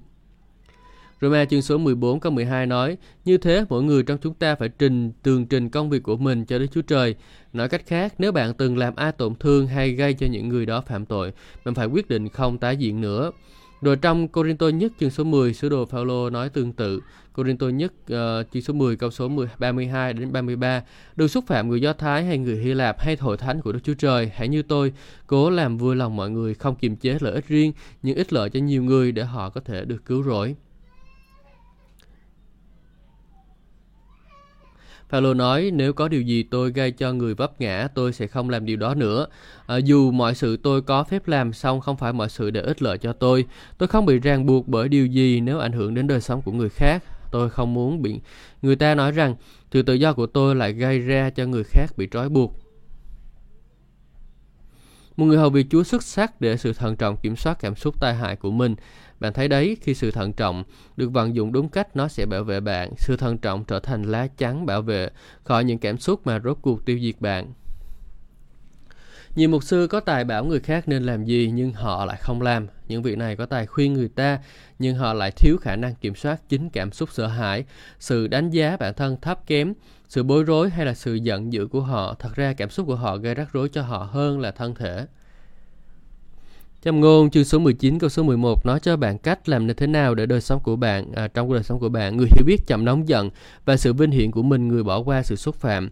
Roma 1.22 1.46
chương 1.46 1.62
số 1.62 1.78
14 1.78 2.20
câu 2.20 2.32
12 2.32 2.66
nói, 2.66 2.98
như 3.26 3.38
thế 3.38 3.66
mỗi 3.70 3.84
người 3.84 4.04
trong 4.04 4.18
chúng 4.18 4.34
ta 4.34 4.56
phải 4.56 4.70
trình 4.70 5.12
tường 5.24 5.46
trình 5.46 5.70
công 5.70 5.90
việc 5.90 6.04
của 6.04 6.18
mình 6.18 6.46
cho 6.46 6.60
Đức 6.60 6.68
Chúa 6.74 6.82
Trời. 6.82 7.16
Nói 7.54 7.70
cách 7.70 7.82
khác, 7.86 8.14
nếu 8.18 8.32
bạn 8.32 8.54
từng 8.54 8.78
làm 8.78 8.96
ai 8.96 9.12
tổn 9.12 9.36
thương 9.36 9.68
hay 9.68 9.92
gây 9.92 10.14
cho 10.14 10.28
những 10.28 10.50
người 10.50 10.66
đó 10.66 10.82
phạm 10.82 11.06
tội, 11.06 11.34
bạn 11.66 11.76
phải 11.76 11.88
quyết 11.88 12.08
định 12.08 12.30
không 12.30 12.58
tái 12.58 12.78
diện 12.78 13.02
nữa. 13.02 13.32
Rồi 13.82 13.96
trong 13.96 14.28
Corinto 14.28 14.68
nhất 14.68 14.92
chương 15.00 15.10
số 15.10 15.24
10, 15.24 15.54
sứ 15.54 15.70
đồ 15.70 15.86
Phaolô 15.86 16.30
nói 16.30 16.50
tương 16.50 16.74
tự. 16.74 17.02
Corinto 17.34 17.68
nhất 17.68 17.94
uh, 18.04 18.52
chương 18.52 18.62
số 18.62 18.74
10 18.74 18.96
câu 18.96 19.12
số 19.12 19.28
10, 19.28 19.48
32 19.60 20.14
đến 20.14 20.32
33. 20.32 20.84
Đừng 21.16 21.28
xúc 21.28 21.44
phạm 21.48 21.70
người 21.70 21.82
Do 21.82 21.94
Thái 21.94 22.24
hay 22.24 22.38
người 22.38 22.58
Hy 22.58 22.74
Lạp 22.74 23.00
hay 23.00 23.18
hội 23.20 23.38
thánh 23.38 23.62
của 23.62 23.72
Đức 23.72 23.80
Chúa 23.84 23.94
Trời. 23.94 24.32
Hãy 24.36 24.48
như 24.48 24.62
tôi, 24.62 24.94
cố 25.28 25.50
làm 25.50 25.78
vui 25.78 25.96
lòng 25.96 26.16
mọi 26.16 26.30
người, 26.30 26.54
không 26.54 26.76
kiềm 26.76 26.96
chế 26.96 27.18
lợi 27.22 27.34
ích 27.34 27.48
riêng, 27.48 27.74
nhưng 28.04 28.16
ích 28.16 28.34
lợi 28.34 28.50
cho 28.50 28.60
nhiều 28.60 28.84
người 28.84 29.12
để 29.12 29.24
họ 29.24 29.50
có 29.50 29.62
thể 29.62 29.86
được 29.86 30.06
cứu 30.06 30.24
rỗi. 30.24 30.56
Phaolô 35.16 35.34
nói 35.34 35.72
nếu 35.74 35.94
có 35.94 36.08
điều 36.08 36.22
gì 36.22 36.44
tôi 36.44 36.72
gây 36.72 36.92
cho 36.92 37.14
người 37.14 37.36
vấp 37.36 37.62
ngã 37.62 37.88
tôi 37.96 38.14
sẽ 38.14 38.28
không 38.28 38.50
làm 38.50 38.66
điều 38.66 38.78
đó 38.78 38.96
nữa. 38.96 39.28
À, 39.68 39.78
dù 39.78 40.12
mọi 40.12 40.36
sự 40.36 40.58
tôi 40.58 40.82
có 40.82 41.04
phép 41.04 41.28
làm 41.28 41.54
xong 41.54 41.82
không 41.82 41.98
phải 41.98 42.14
mọi 42.14 42.30
sự 42.30 42.50
để 42.50 42.62
ích 42.62 42.82
lợi 42.82 42.98
cho 42.98 43.14
tôi. 43.14 43.46
Tôi 43.78 43.88
không 43.88 44.06
bị 44.06 44.20
ràng 44.20 44.46
buộc 44.46 44.68
bởi 44.68 44.90
điều 44.90 45.06
gì 45.06 45.40
nếu 45.40 45.60
ảnh 45.60 45.72
hưởng 45.72 45.94
đến 45.94 46.08
đời 46.08 46.22
sống 46.22 46.42
của 46.42 46.52
người 46.52 46.70
khác. 46.70 47.04
Tôi 47.32 47.50
không 47.50 47.74
muốn 47.74 48.02
bị 48.02 48.20
người 48.62 48.76
ta 48.76 48.96
nói 48.96 49.12
rằng 49.12 49.36
sự 49.72 49.82
tự 49.82 49.94
do 49.94 50.14
của 50.14 50.26
tôi 50.26 50.56
lại 50.56 50.74
gây 50.74 51.00
ra 51.00 51.30
cho 51.30 51.46
người 51.46 51.64
khác 51.64 51.98
bị 51.98 52.08
trói 52.12 52.30
buộc. 52.30 52.60
Một 55.18 55.26
người 55.26 55.38
hầu 55.38 55.50
việc 55.50 55.68
Chúa 55.70 55.84
xuất 55.84 56.04
sắc 56.04 56.42
để 56.42 56.58
sự 56.58 56.74
thận 56.74 56.96
trọng 56.96 57.18
kiểm 57.18 57.36
soát 57.36 57.60
cảm 57.60 57.76
xúc 57.76 58.00
tai 58.00 58.16
hại 58.16 58.36
của 58.36 58.52
mình 58.52 58.76
bạn 59.20 59.34
thấy 59.34 59.48
đấy, 59.48 59.78
khi 59.82 59.94
sự 59.94 60.12
thận 60.12 60.34
trọng 60.34 60.64
được 60.98 61.10
vận 61.10 61.36
dụng 61.36 61.52
đúng 61.52 61.70
cách 61.70 61.96
nó 61.96 62.08
sẽ 62.08 62.26
bảo 62.26 62.44
vệ 62.44 62.60
bạn. 62.60 62.94
Sự 62.98 63.18
thận 63.18 63.38
trọng 63.38 63.64
trở 63.64 63.80
thành 63.80 64.04
lá 64.04 64.28
chắn 64.28 64.66
bảo 64.66 64.82
vệ 64.82 65.10
khỏi 65.44 65.64
những 65.64 65.78
cảm 65.78 65.98
xúc 65.98 66.28
mà 66.28 66.40
rốt 66.40 66.58
cuộc 66.62 66.86
tiêu 66.86 67.00
diệt 67.00 67.22
bạn. 67.22 67.54
Nhiều 69.36 69.50
mục 69.50 69.64
sư 69.64 69.88
có 69.88 70.00
tài 70.00 70.24
bảo 70.24 70.46
người 70.46 70.60
khác 70.60 70.88
nên 70.88 71.04
làm 71.04 71.26
gì 71.26 71.52
nhưng 71.54 71.74
họ 71.74 72.06
lại 72.06 72.18
không 72.22 72.42
làm. 72.42 72.68
Những 72.88 73.04
vị 73.04 73.16
này 73.16 73.36
có 73.36 73.46
tài 73.46 73.66
khuyên 73.66 73.94
người 73.94 74.08
ta 74.08 74.40
nhưng 74.80 74.96
họ 74.96 75.14
lại 75.14 75.32
thiếu 75.32 75.58
khả 75.62 75.76
năng 75.76 75.96
kiểm 75.96 76.16
soát 76.16 76.50
chính 76.50 76.70
cảm 76.70 76.92
xúc 76.92 77.10
sợ 77.12 77.28
hãi, 77.28 77.66
sự 78.00 78.28
đánh 78.28 78.50
giá 78.50 78.78
bản 78.78 78.94
thân 78.94 79.18
thấp 79.22 79.48
kém, 79.48 79.74
sự 80.08 80.24
bối 80.24 80.44
rối 80.44 80.70
hay 80.70 80.86
là 80.86 80.94
sự 80.94 81.16
giận 81.16 81.54
dữ 81.54 81.68
của 81.68 81.82
họ. 81.82 82.16
Thật 82.20 82.36
ra 82.36 82.54
cảm 82.54 82.70
xúc 82.70 82.88
của 82.88 82.96
họ 82.96 83.18
gây 83.18 83.36
rắc 83.36 83.54
rối 83.54 83.70
cho 83.70 83.82
họ 83.82 84.10
hơn 84.12 84.40
là 84.40 84.52
thân 84.52 84.76
thể. 84.76 85.06
Châm 86.86 87.02
ngôn 87.02 87.30
chương 87.30 87.44
số 87.44 87.60
19 87.60 88.00
câu 88.00 88.10
số 88.10 88.24
11 88.24 88.66
nói 88.66 88.80
cho 88.80 88.98
bạn 88.98 89.18
cách 89.18 89.50
làm 89.50 89.68
như 89.68 89.74
thế 89.74 89.88
nào 89.88 90.16
để 90.16 90.26
đời 90.26 90.42
sống 90.42 90.60
của 90.64 90.76
bạn 90.76 91.12
à, 91.16 91.28
trong 91.28 91.54
đời 91.54 91.64
sống 91.64 91.80
của 91.80 91.90
bạn 91.90 92.18
người 92.18 92.28
hiểu 92.32 92.46
biết 92.46 92.68
chậm 92.68 92.86
nóng 92.86 93.08
giận 93.08 93.30
và 93.66 93.78
sự 93.78 93.94
vinh 93.94 94.12
hiển 94.12 94.32
của 94.32 94.44
mình 94.44 94.68
người 94.68 94.84
bỏ 94.84 95.00
qua 95.00 95.24
sự 95.24 95.36
xúc 95.36 95.56
phạm. 95.56 95.90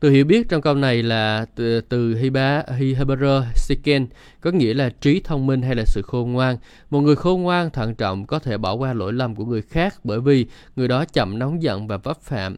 Từ 0.00 0.10
hiểu 0.10 0.24
biết 0.24 0.48
trong 0.48 0.62
câu 0.62 0.74
này 0.74 1.02
là 1.02 1.46
từ, 1.54 1.80
từ 1.80 2.14
Hiba, 2.14 2.62
Hebrew 2.78 3.42
Siken, 3.54 4.06
có 4.40 4.50
nghĩa 4.50 4.74
là 4.74 4.90
trí 5.00 5.20
thông 5.20 5.46
minh 5.46 5.62
hay 5.62 5.74
là 5.74 5.84
sự 5.86 6.02
khôn 6.02 6.32
ngoan. 6.32 6.56
Một 6.90 7.00
người 7.00 7.16
khôn 7.16 7.42
ngoan, 7.42 7.70
thận 7.70 7.94
trọng 7.94 8.26
có 8.26 8.38
thể 8.38 8.58
bỏ 8.58 8.74
qua 8.74 8.92
lỗi 8.92 9.12
lầm 9.12 9.34
của 9.34 9.44
người 9.44 9.62
khác 9.62 9.94
bởi 10.04 10.20
vì 10.20 10.46
người 10.76 10.88
đó 10.88 11.04
chậm 11.04 11.38
nóng 11.38 11.62
giận 11.62 11.86
và 11.86 11.96
vấp 11.96 12.20
phạm. 12.22 12.56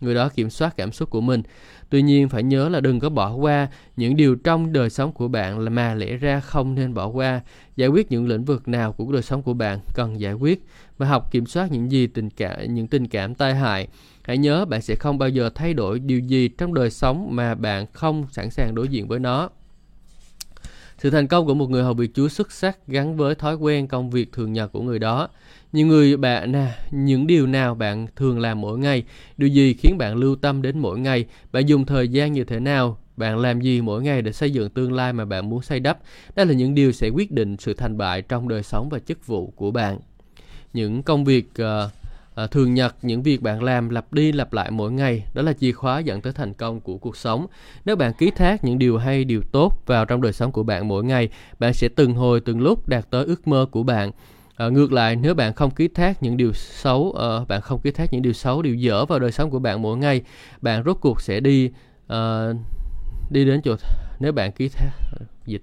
Người 0.00 0.14
đó 0.14 0.28
kiểm 0.28 0.50
soát 0.50 0.76
cảm 0.76 0.92
xúc 0.92 1.10
của 1.10 1.20
mình. 1.20 1.42
Tuy 1.90 2.02
nhiên, 2.02 2.28
phải 2.28 2.42
nhớ 2.42 2.68
là 2.68 2.80
đừng 2.80 3.00
có 3.00 3.08
bỏ 3.08 3.34
qua 3.34 3.68
những 3.96 4.16
điều 4.16 4.34
trong 4.34 4.72
đời 4.72 4.90
sống 4.90 5.12
của 5.12 5.28
bạn 5.28 5.58
là 5.58 5.70
mà 5.70 5.94
lẽ 5.94 6.16
ra 6.16 6.40
không 6.40 6.74
nên 6.74 6.94
bỏ 6.94 7.06
qua. 7.06 7.40
Giải 7.76 7.88
quyết 7.88 8.10
những 8.10 8.28
lĩnh 8.28 8.44
vực 8.44 8.68
nào 8.68 8.92
của 8.92 9.12
đời 9.12 9.22
sống 9.22 9.42
của 9.42 9.54
bạn 9.54 9.80
cần 9.94 10.20
giải 10.20 10.32
quyết 10.32 10.64
và 10.98 11.06
học 11.06 11.32
kiểm 11.32 11.46
soát 11.46 11.72
những 11.72 11.92
gì 11.92 12.06
tình 12.06 12.30
cảm 12.30 12.74
những 12.74 12.86
tình 12.86 13.08
cảm 13.08 13.34
tai 13.34 13.54
hại. 13.54 13.88
Hãy 14.22 14.38
nhớ 14.38 14.64
bạn 14.64 14.82
sẽ 14.82 14.94
không 14.94 15.18
bao 15.18 15.28
giờ 15.28 15.50
thay 15.54 15.74
đổi 15.74 15.98
điều 15.98 16.18
gì 16.18 16.48
trong 16.48 16.74
đời 16.74 16.90
sống 16.90 17.28
mà 17.30 17.54
bạn 17.54 17.86
không 17.92 18.26
sẵn 18.30 18.50
sàng 18.50 18.74
đối 18.74 18.88
diện 18.88 19.08
với 19.08 19.18
nó. 19.18 19.48
Sự 20.98 21.10
thành 21.10 21.26
công 21.26 21.46
của 21.46 21.54
một 21.54 21.70
người 21.70 21.82
hầu 21.82 21.94
việc 21.94 22.10
Chúa 22.14 22.28
xuất 22.28 22.52
sắc 22.52 22.78
gắn 22.86 23.16
với 23.16 23.34
thói 23.34 23.56
quen 23.56 23.88
công 23.88 24.10
việc 24.10 24.32
thường 24.32 24.52
nhật 24.52 24.72
của 24.72 24.82
người 24.82 24.98
đó. 24.98 25.28
Nhiều 25.76 25.86
người 25.86 26.16
bạn 26.16 26.52
nè, 26.52 26.66
những 26.90 27.26
điều 27.26 27.46
nào 27.46 27.74
bạn 27.74 28.06
thường 28.16 28.38
làm 28.38 28.60
mỗi 28.60 28.78
ngày, 28.78 29.04
điều 29.36 29.48
gì 29.48 29.74
khiến 29.74 29.98
bạn 29.98 30.16
lưu 30.16 30.36
tâm 30.36 30.62
đến 30.62 30.78
mỗi 30.78 30.98
ngày, 30.98 31.24
bạn 31.52 31.68
dùng 31.68 31.84
thời 31.84 32.08
gian 32.08 32.32
như 32.32 32.44
thế 32.44 32.60
nào, 32.60 32.98
bạn 33.16 33.38
làm 33.38 33.60
gì 33.60 33.80
mỗi 33.80 34.02
ngày 34.02 34.22
để 34.22 34.32
xây 34.32 34.50
dựng 34.50 34.70
tương 34.70 34.92
lai 34.92 35.12
mà 35.12 35.24
bạn 35.24 35.50
muốn 35.50 35.62
xây 35.62 35.80
đắp. 35.80 35.98
Đây 36.36 36.46
là 36.46 36.52
những 36.52 36.74
điều 36.74 36.92
sẽ 36.92 37.08
quyết 37.08 37.32
định 37.32 37.56
sự 37.58 37.74
thành 37.74 37.98
bại 37.98 38.22
trong 38.22 38.48
đời 38.48 38.62
sống 38.62 38.88
và 38.88 38.98
chức 38.98 39.26
vụ 39.26 39.52
của 39.56 39.70
bạn. 39.70 39.98
Những 40.72 41.02
công 41.02 41.24
việc 41.24 41.50
uh, 41.62 41.92
À, 42.36 42.46
thường 42.46 42.74
nhật 42.74 42.94
những 43.02 43.22
việc 43.22 43.42
bạn 43.42 43.62
làm 43.62 43.88
lặp 43.88 44.12
đi 44.12 44.32
lặp 44.32 44.52
lại 44.52 44.70
mỗi 44.70 44.92
ngày 44.92 45.24
đó 45.34 45.42
là 45.42 45.52
chìa 45.52 45.72
khóa 45.72 45.98
dẫn 45.98 46.20
tới 46.20 46.32
thành 46.32 46.54
công 46.54 46.80
của 46.80 46.98
cuộc 46.98 47.16
sống. 47.16 47.46
Nếu 47.84 47.96
bạn 47.96 48.12
ký 48.18 48.30
thác 48.30 48.64
những 48.64 48.78
điều 48.78 48.98
hay, 48.98 49.24
điều 49.24 49.42
tốt 49.52 49.82
vào 49.86 50.04
trong 50.04 50.22
đời 50.22 50.32
sống 50.32 50.52
của 50.52 50.62
bạn 50.62 50.88
mỗi 50.88 51.04
ngày, 51.04 51.28
bạn 51.58 51.74
sẽ 51.74 51.88
từng 51.96 52.14
hồi 52.14 52.40
từng 52.40 52.60
lúc 52.60 52.88
đạt 52.88 53.10
tới 53.10 53.24
ước 53.24 53.48
mơ 53.48 53.66
của 53.70 53.82
bạn. 53.82 54.10
À, 54.56 54.68
ngược 54.68 54.92
lại 54.92 55.16
nếu 55.16 55.34
bạn 55.34 55.54
không 55.54 55.70
ký 55.70 55.88
thác 55.88 56.22
những 56.22 56.36
điều 56.36 56.52
xấu 56.52 57.00
uh, 57.00 57.48
bạn 57.48 57.60
không 57.60 57.80
ký 57.80 57.90
thác 57.90 58.12
những 58.12 58.22
điều 58.22 58.32
xấu 58.32 58.62
điều 58.62 58.74
dở 58.74 59.04
vào 59.04 59.18
đời 59.18 59.32
sống 59.32 59.50
của 59.50 59.58
bạn 59.58 59.82
mỗi 59.82 59.96
ngày 59.96 60.22
bạn 60.60 60.82
rốt 60.84 60.96
cuộc 61.00 61.20
sẽ 61.20 61.40
đi 61.40 61.70
uh, 62.12 62.56
đi 63.30 63.44
đến 63.44 63.60
chỗ 63.64 63.76
nếu 64.20 64.32
bạn 64.32 64.52
ký 64.52 64.68
thác 64.68 64.90
dịch. 65.46 65.62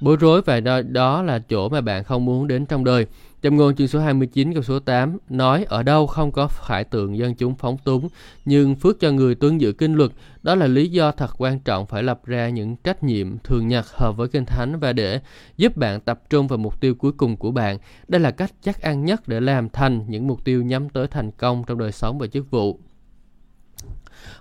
Bối 0.00 0.16
rối 0.20 0.42
và 0.42 0.60
đó, 0.60 0.82
đó 0.82 1.22
là 1.22 1.38
chỗ 1.38 1.68
mà 1.68 1.80
bạn 1.80 2.04
không 2.04 2.24
muốn 2.24 2.46
đến 2.46 2.66
trong 2.66 2.84
đời. 2.84 3.06
Châm 3.42 3.56
ngôn 3.56 3.74
chương 3.74 3.88
số 3.88 4.00
29 4.00 4.54
câu 4.54 4.62
số 4.62 4.78
8 4.78 5.18
nói, 5.28 5.64
ở 5.64 5.82
đâu 5.82 6.06
không 6.06 6.32
có 6.32 6.48
khải 6.48 6.84
tượng 6.84 7.18
dân 7.18 7.34
chúng 7.34 7.54
phóng 7.54 7.78
túng, 7.84 8.08
nhưng 8.44 8.76
phước 8.76 9.00
cho 9.00 9.10
người 9.10 9.34
tuân 9.34 9.58
giữ 9.58 9.72
kinh 9.72 9.94
luật 9.94 10.10
đó 10.42 10.54
là 10.54 10.66
lý 10.66 10.88
do 10.88 11.12
thật 11.12 11.30
quan 11.38 11.60
trọng 11.60 11.86
phải 11.86 12.02
lập 12.02 12.20
ra 12.24 12.48
những 12.48 12.76
trách 12.76 13.02
nhiệm 13.02 13.38
thường 13.38 13.68
nhật 13.68 13.86
hợp 13.88 14.16
với 14.16 14.28
kinh 14.28 14.44
thánh 14.44 14.78
và 14.78 14.92
để 14.92 15.20
giúp 15.56 15.76
bạn 15.76 16.00
tập 16.00 16.20
trung 16.30 16.48
vào 16.48 16.58
mục 16.58 16.80
tiêu 16.80 16.94
cuối 16.94 17.12
cùng 17.12 17.36
của 17.36 17.50
bạn. 17.50 17.78
Đây 18.08 18.20
là 18.20 18.30
cách 18.30 18.52
chắc 18.62 18.82
ăn 18.82 19.04
nhất 19.04 19.28
để 19.28 19.40
làm 19.40 19.68
thành 19.68 20.04
những 20.08 20.26
mục 20.26 20.44
tiêu 20.44 20.62
nhắm 20.62 20.88
tới 20.88 21.06
thành 21.06 21.30
công 21.30 21.64
trong 21.66 21.78
đời 21.78 21.92
sống 21.92 22.18
và 22.18 22.26
chức 22.26 22.50
vụ. 22.50 22.80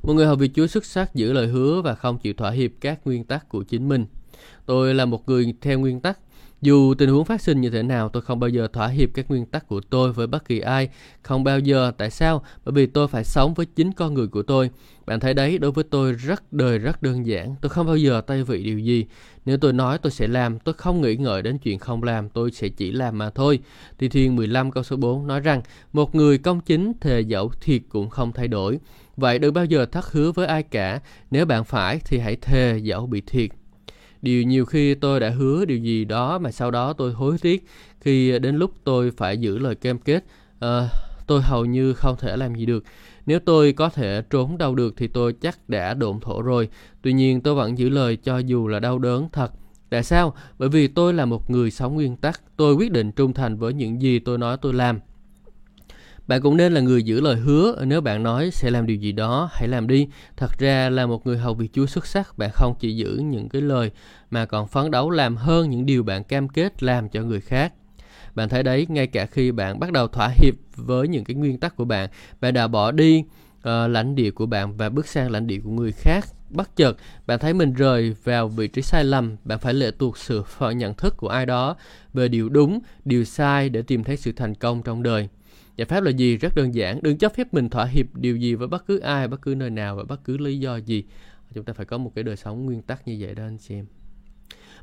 Một 0.04 0.14
người 0.14 0.25
hầu 0.25 0.36
việc 0.36 0.52
Chúa 0.56 0.68
xuất 0.68 0.86
sắc 0.86 1.16
giữ 1.16 1.34
lời 1.34 1.48
hứa 1.48 1.82
và 1.82 1.96
không 1.96 2.18
chịu 2.18 2.34
thỏa 2.34 2.52
hiệp 2.52 2.72
các 2.82 3.00
nguyên 3.06 3.24
tắc 3.24 3.50
của 3.50 3.64
chính 3.64 3.90
mình. 3.90 4.06
Tôi 4.66 4.94
là 4.94 5.06
một 5.06 5.30
người 5.30 5.54
theo 5.62 5.80
nguyên 5.80 6.00
tắc 6.00 6.20
dù 6.66 6.94
tình 6.94 7.10
huống 7.10 7.26
phát 7.26 7.42
sinh 7.42 7.62
như 7.62 7.70
thế 7.70 7.84
nào, 7.84 8.10
tôi 8.10 8.22
không 8.22 8.40
bao 8.40 8.50
giờ 8.50 8.68
thỏa 8.74 8.88
hiệp 8.88 9.10
các 9.14 9.30
nguyên 9.30 9.46
tắc 9.46 9.68
của 9.68 9.82
tôi 9.90 10.14
với 10.14 10.28
bất 10.28 10.46
kỳ 10.48 10.60
ai. 10.60 10.90
Không 11.22 11.44
bao 11.44 11.60
giờ. 11.60 11.92
Tại 11.98 12.10
sao? 12.10 12.44
Bởi 12.66 12.74
vì 12.74 12.86
tôi 12.86 13.08
phải 13.08 13.24
sống 13.24 13.54
với 13.54 13.66
chính 13.66 13.92
con 13.92 14.14
người 14.14 14.28
của 14.28 14.42
tôi. 14.42 14.70
Bạn 15.06 15.20
thấy 15.20 15.34
đấy, 15.34 15.58
đối 15.58 15.72
với 15.72 15.84
tôi 15.84 16.14
rất 16.14 16.54
đời 16.54 16.80
rất 16.80 17.02
đơn 17.02 17.26
giản. 17.26 17.56
Tôi 17.62 17.70
không 17.70 17.88
bao 17.88 17.98
giờ 17.98 18.22
tay 18.22 18.44
vị 18.44 18.64
điều 18.64 18.80
gì. 18.80 19.06
Nếu 19.46 19.58
tôi 19.58 19.74
nói 19.74 19.98
tôi 19.98 20.12
sẽ 20.12 20.28
làm, 20.28 20.60
tôi 20.60 20.74
không 20.74 21.02
nghĩ 21.02 21.16
ngợi 21.16 21.42
đến 21.42 21.58
chuyện 21.58 21.80
không 21.80 22.04
làm, 22.04 22.30
tôi 22.30 22.52
sẽ 22.52 22.70
chỉ 22.70 22.92
làm 22.92 23.18
mà 23.18 23.30
thôi. 23.30 23.60
thi 23.98 24.10
Thiên 24.10 24.36
15 24.36 24.72
câu 24.72 24.84
số 24.84 24.96
4 24.96 25.28
nói 25.28 25.40
rằng, 25.40 25.62
một 25.94 26.16
người 26.16 26.38
công 26.38 26.62
chính 26.62 26.94
thề 27.02 27.22
dẫu 27.22 27.52
thiệt 27.62 27.82
cũng 27.90 28.10
không 28.10 28.32
thay 28.32 28.48
đổi. 28.48 28.80
Vậy 29.18 29.40
đừng 29.40 29.54
bao 29.54 29.66
giờ 29.66 29.86
thất 29.86 30.12
hứa 30.12 30.32
với 30.32 30.48
ai 30.48 30.64
cả. 30.64 31.00
Nếu 31.32 31.46
bạn 31.46 31.64
phải 31.64 32.00
thì 32.06 32.20
hãy 32.20 32.36
thề 32.36 32.78
dẫu 32.84 33.08
bị 33.08 33.22
thiệt 33.22 33.50
điều 34.25 34.44
nhiều 34.44 34.65
khi 34.65 34.96
tôi 34.96 35.20
đã 35.20 35.29
hứa 35.29 35.65
điều 35.65 35.77
gì 35.77 36.05
đó 36.05 36.39
mà 36.39 36.51
sau 36.51 36.72
đó 36.72 36.94
tôi 36.94 37.13
hối 37.13 37.38
tiếc 37.41 37.65
khi 38.00 38.39
đến 38.39 38.55
lúc 38.55 38.72
tôi 38.84 39.12
phải 39.12 39.38
giữ 39.38 39.58
lời 39.58 39.75
cam 39.75 40.00
kết. 40.00 40.25
À, 40.60 40.89
tôi 41.27 41.41
hầu 41.41 41.65
như 41.65 41.94
không 41.94 42.15
thể 42.20 42.38
làm 42.38 42.55
gì 42.55 42.65
được. 42.65 42.84
Nếu 43.25 43.39
tôi 43.39 43.74
có 43.74 43.89
thể 43.89 44.22
trốn 44.29 44.58
đâu 44.58 44.75
được 44.75 44.94
thì 44.98 45.08
tôi 45.08 45.34
chắc 45.34 45.70
đã 45.70 45.94
độn 45.94 46.20
thổ 46.20 46.41
rồi. 46.41 46.70
Tuy 47.01 47.13
nhiên 47.13 47.41
tôi 47.41 47.55
vẫn 47.55 47.77
giữ 47.77 47.89
lời 47.89 48.15
cho 48.15 48.38
dù 48.38 48.67
là 48.67 48.79
đau 48.79 49.00
đớn 49.00 49.29
thật. 49.32 49.51
Tại 49.89 50.03
sao? 50.03 50.34
Bởi 50.60 50.70
vì 50.70 50.88
tôi 50.88 51.13
là 51.13 51.25
một 51.25 51.50
người 51.50 51.72
sống 51.72 51.96
nguyên 51.96 52.15
tắc. 52.15 52.41
Tôi 52.58 52.75
quyết 52.75 52.91
định 52.91 53.12
trung 53.12 53.34
thành 53.34 53.58
với 53.58 53.74
những 53.74 54.01
gì 54.01 54.20
tôi 54.20 54.38
nói 54.38 54.58
tôi 54.62 54.74
làm 54.74 55.00
bạn 56.27 56.41
cũng 56.41 56.58
nên 56.58 56.74
là 56.74 56.82
người 56.82 57.03
giữ 57.03 57.22
lời 57.22 57.36
hứa 57.36 57.84
nếu 57.86 58.01
bạn 58.01 58.24
nói 58.24 58.51
sẽ 58.51 58.70
làm 58.70 58.86
điều 58.86 58.98
gì 58.98 59.12
đó, 59.12 59.50
hãy 59.53 59.67
làm 59.67 59.88
đi. 59.88 60.08
Thật 60.38 60.60
ra 60.60 60.89
là 60.89 61.05
một 61.05 61.27
người 61.27 61.38
hầu 61.38 61.53
việc 61.53 61.74
Chúa 61.74 61.86
xuất 61.86 62.05
sắc, 62.05 62.38
bạn 62.38 62.50
không 62.53 62.75
chỉ 62.79 62.96
giữ 62.96 63.22
những 63.24 63.50
cái 63.50 63.62
lời 63.62 63.91
mà 64.32 64.46
còn 64.46 64.67
phấn 64.67 64.91
đấu 64.91 65.10
làm 65.10 65.36
hơn 65.38 65.70
những 65.70 65.86
điều 65.86 66.03
bạn 66.03 66.24
cam 66.24 66.50
kết 66.50 66.84
làm 66.84 67.10
cho 67.10 67.22
người 67.22 67.41
khác. 67.41 67.74
Bạn 68.36 68.50
thấy 68.50 68.63
đấy, 68.63 68.86
ngay 68.89 69.08
cả 69.08 69.25
khi 69.25 69.51
bạn 69.51 69.79
bắt 69.79 69.91
đầu 69.91 70.08
thỏa 70.08 70.29
hiệp 70.36 70.53
với 70.75 71.08
những 71.08 71.24
cái 71.24 71.36
nguyên 71.36 71.60
tắc 71.60 71.75
của 71.75 71.86
bạn, 71.86 72.10
bạn 72.41 72.53
đã 72.53 72.67
bỏ 72.67 72.91
đi 72.91 73.24
uh, 73.60 73.63
lãnh 73.89 74.15
địa 74.15 74.32
của 74.32 74.46
bạn 74.46 74.77
và 74.77 74.89
bước 74.89 75.08
sang 75.08 75.32
lãnh 75.32 75.48
địa 75.48 75.60
của 75.63 75.70
người 75.70 75.91
khác. 75.91 76.25
Bất 76.50 76.75
chợt, 76.75 76.98
bạn 77.27 77.39
thấy 77.39 77.53
mình 77.53 77.74
rời 77.74 78.15
vào 78.24 78.48
vị 78.48 78.67
trí 78.67 78.82
sai 78.82 79.03
lầm, 79.03 79.36
bạn 79.44 79.60
phải 79.60 79.74
lệ 79.74 79.91
thuộc 80.00 80.17
sự 80.17 80.44
phận 80.44 80.77
nhận 80.77 80.94
thức 80.94 81.17
của 81.17 81.27
ai 81.27 81.46
đó 81.46 81.75
về 82.13 82.27
điều 82.27 82.50
đúng, 82.50 82.79
điều 83.05 83.24
sai 83.24 83.70
để 83.70 83.82
tìm 83.82 84.03
thấy 84.03 84.17
sự 84.17 84.32
thành 84.32 84.55
công 84.55 84.84
trong 84.84 85.03
đời. 85.03 85.29
Giải 85.75 85.86
pháp 85.86 86.03
là 86.03 86.12
gì? 86.12 86.38
Rất 86.38 86.55
đơn 86.55 86.75
giản. 86.75 87.00
Đừng 87.01 87.17
cho 87.17 87.29
phép 87.29 87.53
mình 87.53 87.70
thỏa 87.70 87.86
hiệp 87.86 88.15
điều 88.15 88.38
gì 88.38 88.55
với 88.55 88.67
bất 88.67 88.88
cứ 88.88 89.00
ai, 89.00 89.27
bất 89.27 89.41
cứ 89.41 89.55
nơi 89.55 89.70
nào 89.70 89.96
và 89.96 90.03
bất 90.03 90.24
cứ 90.24 90.38
lý 90.38 90.59
do 90.59 90.75
gì. 90.75 91.03
Chúng 91.53 91.66
ta 91.66 91.74
phải 91.74 91.85
có 91.85 91.98
một 91.98 92.11
cái 92.16 92.24
đời 92.24 92.35
sống 92.35 92.66
nguyên 92.66 92.81
tắc 92.81 93.07
như 93.07 93.18
vậy 93.20 93.35
đó 93.35 93.44
anh 93.44 93.57
chị 93.57 93.75
em. 93.75 93.85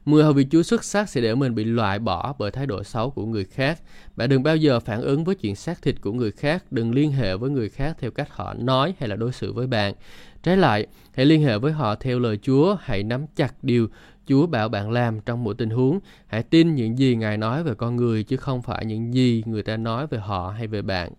Mười 0.04 0.24
hầu 0.24 0.32
vị 0.32 0.46
Chúa 0.50 0.62
xuất 0.62 0.84
sắc 0.84 1.08
sẽ 1.08 1.20
để 1.20 1.34
mình 1.34 1.54
bị 1.54 1.64
loại 1.64 1.98
bỏ 1.98 2.34
bởi 2.38 2.50
thái 2.50 2.66
độ 2.66 2.84
xấu 2.84 3.10
của 3.10 3.26
người 3.26 3.44
khác. 3.44 3.80
Bạn 4.16 4.28
đừng 4.28 4.42
bao 4.42 4.56
giờ 4.56 4.80
phản 4.80 5.00
ứng 5.02 5.24
với 5.24 5.34
chuyện 5.34 5.56
xác 5.56 5.82
thịt 5.82 6.00
của 6.00 6.12
người 6.12 6.30
khác, 6.30 6.64
đừng 6.72 6.94
liên 6.94 7.12
hệ 7.12 7.36
với 7.36 7.50
người 7.50 7.68
khác 7.68 7.96
theo 8.00 8.10
cách 8.10 8.28
họ 8.30 8.54
nói 8.54 8.94
hay 8.98 9.08
là 9.08 9.16
đối 9.16 9.32
xử 9.32 9.52
với 9.52 9.66
bạn. 9.66 9.94
Trái 10.42 10.56
lại, 10.56 10.86
hãy 11.14 11.26
liên 11.26 11.42
hệ 11.42 11.58
với 11.58 11.72
họ 11.72 11.94
theo 11.94 12.18
lời 12.18 12.38
Chúa, 12.42 12.76
hãy 12.80 13.02
nắm 13.02 13.26
chặt 13.36 13.54
điều 13.64 13.88
Chúa 14.32 14.46
bảo 14.46 14.68
bạn 14.68 14.90
làm 14.90 15.20
trong 15.20 15.44
mỗi 15.44 15.54
tình 15.54 15.70
huống. 15.70 16.00
Hãy 16.26 16.42
tin 16.42 16.74
những 16.74 16.98
gì 16.98 17.16
Ngài 17.16 17.36
nói 17.36 17.62
về 17.64 17.74
con 17.74 17.96
người 17.96 18.24
chứ 18.24 18.36
không 18.36 18.62
phải 18.62 18.84
những 18.84 19.14
gì 19.14 19.42
người 19.46 19.62
ta 19.62 19.76
nói 19.76 20.06
về 20.06 20.18
họ 20.18 20.50
hay 20.50 20.66
về 20.66 20.82
bạn. 20.82 21.12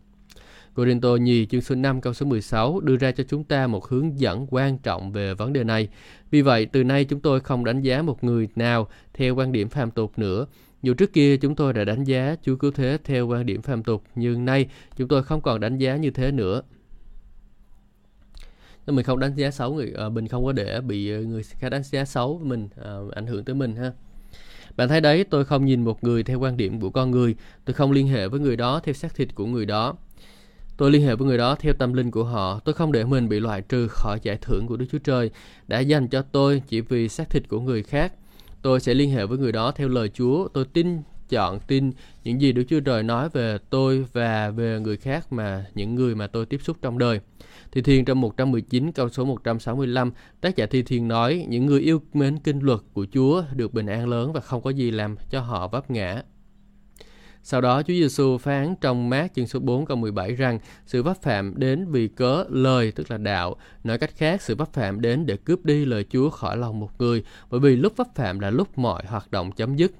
Corinto 0.75 1.15
nhì 1.15 1.45
chương 1.45 1.61
số 1.61 1.75
5 1.75 2.01
câu 2.01 2.13
số 2.13 2.25
16 2.25 2.79
đưa 2.79 2.97
ra 2.97 3.11
cho 3.11 3.23
chúng 3.29 3.43
ta 3.43 3.67
một 3.67 3.87
hướng 3.87 4.19
dẫn 4.19 4.47
quan 4.49 4.77
trọng 4.77 5.11
về 5.11 5.33
vấn 5.33 5.53
đề 5.53 5.63
này. 5.63 5.87
Vì 6.31 6.41
vậy, 6.41 6.65
từ 6.65 6.83
nay 6.83 7.05
chúng 7.05 7.19
tôi 7.19 7.39
không 7.39 7.65
đánh 7.65 7.81
giá 7.81 8.01
một 8.01 8.23
người 8.23 8.47
nào 8.55 8.87
theo 9.13 9.35
quan 9.35 9.51
điểm 9.51 9.69
phàm 9.69 9.91
tục 9.91 10.19
nữa. 10.19 10.45
Dù 10.81 10.93
trước 10.93 11.13
kia 11.13 11.37
chúng 11.37 11.55
tôi 11.55 11.73
đã 11.73 11.83
đánh 11.83 12.03
giá 12.03 12.35
Chúa 12.41 12.55
Cứu 12.55 12.71
Thế 12.71 12.97
theo 13.03 13.27
quan 13.27 13.45
điểm 13.45 13.61
phàm 13.61 13.83
tục, 13.83 14.03
nhưng 14.15 14.45
nay 14.45 14.69
chúng 14.97 15.07
tôi 15.07 15.23
không 15.23 15.41
còn 15.41 15.59
đánh 15.59 15.77
giá 15.77 15.95
như 15.95 16.11
thế 16.11 16.31
nữa 16.31 16.61
nên 18.87 18.95
mình 18.95 19.05
không 19.05 19.19
đánh 19.19 19.35
giá 19.35 19.51
xấu 19.51 19.73
người 19.73 19.93
uh, 20.07 20.11
mình 20.11 20.27
không 20.27 20.45
có 20.45 20.51
để 20.51 20.81
bị 20.81 21.11
ờ, 21.11 21.19
người 21.21 21.43
khác 21.43 21.69
đánh 21.69 21.83
giá 21.83 22.05
xấu 22.05 22.41
mình 22.43 22.69
uh, 23.05 23.13
ảnh 23.13 23.27
hưởng 23.27 23.43
tới 23.43 23.55
mình 23.55 23.75
ha. 23.75 23.91
Bạn 24.77 24.89
thấy 24.89 25.01
đấy 25.01 25.23
tôi 25.23 25.45
không 25.45 25.65
nhìn 25.65 25.83
một 25.83 26.03
người 26.03 26.23
theo 26.23 26.39
quan 26.39 26.57
điểm 26.57 26.79
của 26.79 26.89
con 26.89 27.11
người. 27.11 27.35
Tôi 27.65 27.73
không 27.73 27.91
liên 27.91 28.07
hệ 28.07 28.27
với 28.27 28.39
người 28.39 28.55
đó 28.55 28.79
theo 28.83 28.93
xác 28.93 29.15
thịt 29.15 29.35
của 29.35 29.45
người 29.45 29.65
đó. 29.65 29.95
Tôi 30.77 30.91
liên 30.91 31.01
hệ 31.01 31.15
với 31.15 31.27
người 31.27 31.37
đó 31.37 31.55
theo 31.55 31.73
tâm 31.73 31.93
linh 31.93 32.11
của 32.11 32.23
họ. 32.23 32.59
Tôi 32.59 32.73
không 32.73 32.91
để 32.91 33.03
mình 33.03 33.29
bị 33.29 33.39
loại 33.39 33.61
trừ 33.61 33.87
khỏi 33.87 34.19
giải 34.23 34.37
thưởng 34.41 34.67
của 34.67 34.77
đức 34.77 34.85
chúa 34.91 34.97
trời 34.97 35.31
đã 35.67 35.79
dành 35.79 36.07
cho 36.07 36.21
tôi 36.21 36.61
chỉ 36.67 36.81
vì 36.81 37.09
xác 37.09 37.29
thịt 37.29 37.49
của 37.49 37.59
người 37.59 37.83
khác. 37.83 38.13
Tôi 38.61 38.79
sẽ 38.79 38.93
liên 38.93 39.11
hệ 39.11 39.25
với 39.25 39.37
người 39.37 39.51
đó 39.51 39.71
theo 39.71 39.87
lời 39.87 40.09
chúa. 40.09 40.47
Tôi 40.47 40.65
tin 40.65 41.01
chọn 41.29 41.59
tin 41.59 41.91
những 42.23 42.41
gì 42.41 42.51
Đức 42.51 42.63
Chúa 42.69 42.79
Trời 42.79 43.03
nói 43.03 43.29
về 43.29 43.57
tôi 43.69 44.05
và 44.13 44.49
về 44.49 44.79
người 44.79 44.97
khác 44.97 45.33
mà 45.33 45.65
những 45.75 45.95
người 45.95 46.15
mà 46.15 46.27
tôi 46.27 46.45
tiếp 46.45 46.59
xúc 46.63 46.77
trong 46.81 46.97
đời. 46.97 47.19
Thi 47.71 47.81
Thiên 47.81 48.05
trong 48.05 48.21
119 48.21 48.91
câu 48.91 49.09
số 49.09 49.25
165, 49.25 50.11
tác 50.41 50.55
giả 50.55 50.65
Thi 50.65 50.81
Thiên 50.81 51.07
nói, 51.07 51.45
những 51.49 51.65
người 51.65 51.81
yêu 51.81 52.01
mến 52.13 52.39
kinh 52.39 52.59
luật 52.59 52.79
của 52.93 53.05
Chúa 53.13 53.43
được 53.55 53.73
bình 53.73 53.85
an 53.85 54.07
lớn 54.07 54.33
và 54.33 54.39
không 54.39 54.61
có 54.61 54.69
gì 54.69 54.91
làm 54.91 55.15
cho 55.29 55.39
họ 55.39 55.67
vấp 55.67 55.91
ngã. 55.91 56.23
Sau 57.45 57.61
đó 57.61 57.81
Chúa 57.81 57.93
Giêsu 57.93 58.37
phán 58.37 58.75
trong 58.81 59.09
mát 59.09 59.33
chương 59.35 59.47
số 59.47 59.59
4 59.59 59.85
câu 59.85 59.97
17 59.97 60.35
rằng 60.35 60.59
sự 60.85 61.03
vấp 61.03 61.21
phạm 61.21 61.53
đến 61.59 61.91
vì 61.91 62.07
cớ 62.07 62.45
lời 62.49 62.91
tức 62.91 63.11
là 63.11 63.17
đạo. 63.17 63.55
Nói 63.83 63.97
cách 63.97 64.11
khác, 64.15 64.41
sự 64.41 64.55
vấp 64.55 64.73
phạm 64.73 65.01
đến 65.01 65.25
để 65.25 65.37
cướp 65.37 65.65
đi 65.65 65.85
lời 65.85 66.05
Chúa 66.09 66.29
khỏi 66.29 66.57
lòng 66.57 66.79
một 66.79 66.89
người 66.99 67.23
bởi 67.49 67.59
vì 67.59 67.75
lúc 67.75 67.93
vấp 67.97 68.07
phạm 68.15 68.39
là 68.39 68.49
lúc 68.49 68.77
mọi 68.77 69.03
hoạt 69.07 69.31
động 69.31 69.51
chấm 69.51 69.75
dứt. 69.75 69.91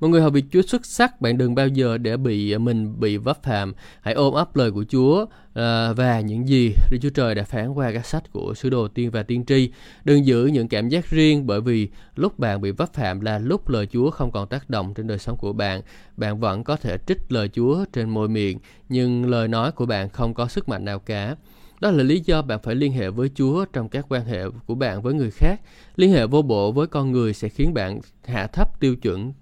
Một 0.00 0.08
người 0.08 0.20
hầu 0.20 0.30
việc 0.30 0.44
Chúa 0.50 0.62
xuất 0.62 0.86
sắc, 0.86 1.20
bạn 1.20 1.38
đừng 1.38 1.54
bao 1.54 1.68
giờ 1.68 1.98
để 1.98 2.16
bị 2.16 2.52
à, 2.52 2.58
mình 2.58 3.00
bị 3.00 3.16
vấp 3.16 3.42
phạm. 3.42 3.74
Hãy 4.00 4.14
ôm 4.14 4.34
ấp 4.34 4.56
lời 4.56 4.70
của 4.70 4.84
Chúa 4.88 5.26
à, 5.54 5.92
và 5.92 6.20
những 6.20 6.48
gì 6.48 6.74
Đức 6.90 6.98
Chúa 7.02 7.10
Trời 7.10 7.34
đã 7.34 7.42
phán 7.42 7.72
qua 7.72 7.92
các 7.92 8.06
sách 8.06 8.32
của 8.32 8.54
sứ 8.54 8.70
đồ 8.70 8.88
tiên 8.88 9.10
và 9.10 9.22
tiên 9.22 9.44
tri. 9.44 9.70
Đừng 10.04 10.26
giữ 10.26 10.46
những 10.46 10.68
cảm 10.68 10.88
giác 10.88 11.10
riêng 11.10 11.46
bởi 11.46 11.60
vì 11.60 11.88
lúc 12.16 12.38
bạn 12.38 12.60
bị 12.60 12.70
vấp 12.70 12.94
phạm 12.94 13.20
là 13.20 13.38
lúc 13.38 13.68
lời 13.68 13.86
Chúa 13.86 14.10
không 14.10 14.30
còn 14.30 14.48
tác 14.48 14.70
động 14.70 14.94
trên 14.94 15.06
đời 15.06 15.18
sống 15.18 15.36
của 15.36 15.52
bạn. 15.52 15.82
Bạn 16.16 16.40
vẫn 16.40 16.64
có 16.64 16.76
thể 16.76 16.98
trích 17.06 17.18
lời 17.28 17.48
Chúa 17.48 17.84
trên 17.92 18.10
môi 18.10 18.28
miệng, 18.28 18.58
nhưng 18.88 19.30
lời 19.30 19.48
nói 19.48 19.72
của 19.72 19.86
bạn 19.86 20.08
không 20.08 20.34
có 20.34 20.48
sức 20.48 20.68
mạnh 20.68 20.84
nào 20.84 20.98
cả. 20.98 21.36
Đó 21.80 21.90
là 21.90 22.02
lý 22.02 22.20
do 22.20 22.42
bạn 22.42 22.58
phải 22.62 22.74
liên 22.74 22.92
hệ 22.92 23.10
với 23.10 23.30
Chúa 23.34 23.64
trong 23.64 23.88
các 23.88 24.06
quan 24.08 24.24
hệ 24.24 24.44
của 24.66 24.74
bạn 24.74 25.02
với 25.02 25.14
người 25.14 25.30
khác. 25.30 25.60
Liên 25.96 26.12
hệ 26.12 26.26
vô 26.26 26.42
bộ 26.42 26.72
với 26.72 26.86
con 26.86 27.12
người 27.12 27.34
sẽ 27.34 27.48
khiến 27.48 27.74
bạn 27.74 28.00
hạ 28.24 28.46
thấp 28.46 28.80
tiêu 28.80 28.96
chuẩn 28.96 29.32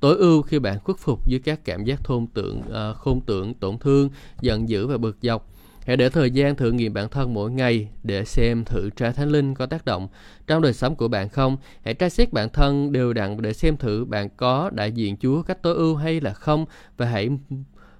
tối 0.00 0.16
ưu 0.16 0.42
khi 0.42 0.58
bạn 0.58 0.78
khuất 0.84 0.98
phục 0.98 1.26
dưới 1.26 1.40
các 1.40 1.64
cảm 1.64 1.84
giác 1.84 2.04
thôn 2.04 2.26
tượng, 2.26 2.58
uh, 2.58 2.70
ờ, 2.70 2.94
khôn 2.94 3.20
tưởng, 3.26 3.54
tổn 3.54 3.78
thương, 3.78 4.10
giận 4.40 4.68
dữ 4.68 4.86
và 4.86 4.98
bực 4.98 5.16
dọc. 5.22 5.48
Hãy 5.86 5.96
để 5.96 6.08
thời 6.08 6.30
gian 6.30 6.56
thử 6.56 6.72
nghiệm 6.72 6.94
bản 6.94 7.08
thân 7.08 7.34
mỗi 7.34 7.50
ngày 7.50 7.88
để 8.02 8.24
xem 8.24 8.64
thử 8.64 8.90
trái 8.90 9.12
thánh 9.12 9.28
linh 9.28 9.54
có 9.54 9.66
tác 9.66 9.84
động 9.84 10.08
trong 10.46 10.62
đời 10.62 10.72
sống 10.72 10.94
của 10.94 11.08
bạn 11.08 11.28
không. 11.28 11.56
Hãy 11.84 11.94
tra 11.94 12.08
xét 12.08 12.32
bản 12.32 12.48
thân 12.48 12.92
đều 12.92 13.12
đặn 13.12 13.42
để 13.42 13.52
xem 13.52 13.76
thử 13.76 14.04
bạn 14.04 14.28
có 14.36 14.70
đại 14.74 14.92
diện 14.92 15.16
Chúa 15.16 15.42
cách 15.42 15.62
tối 15.62 15.74
ưu 15.74 15.96
hay 15.96 16.20
là 16.20 16.32
không 16.32 16.66
và 16.96 17.06
hãy 17.06 17.30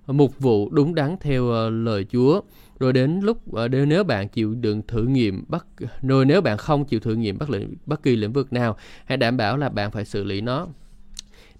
mục 0.06 0.38
vụ 0.38 0.70
đúng 0.70 0.94
đắn 0.94 1.16
theo 1.20 1.50
ờ, 1.50 1.70
lời 1.70 2.06
Chúa. 2.12 2.40
Rồi 2.78 2.92
đến 2.92 3.20
lúc 3.20 3.42
uh, 3.50 3.70
nếu 3.87 4.04
bạn 4.04 4.28
chịu 4.28 4.54
đựng 4.54 4.82
thử 4.88 5.02
nghiệm 5.02 5.44
bất 5.48 5.66
rồi 6.02 6.24
nếu 6.24 6.40
bạn 6.40 6.59
không 6.59 6.85
chịu 6.85 7.00
thử 7.00 7.14
nghiệm 7.14 7.38
bất 7.38 7.48
bất 7.87 8.02
kỳ 8.02 8.16
lĩnh 8.16 8.32
vực 8.32 8.52
nào, 8.52 8.76
hãy 9.04 9.16
đảm 9.16 9.37
bảo 9.37 9.56
là 9.56 9.68
bạn 9.68 9.90
phải 9.90 10.04
xử 10.04 10.24
lý 10.24 10.40
nó 10.40 10.66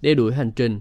đeo 0.01 0.15
đuổi 0.15 0.33
hành 0.33 0.51
trình 0.51 0.79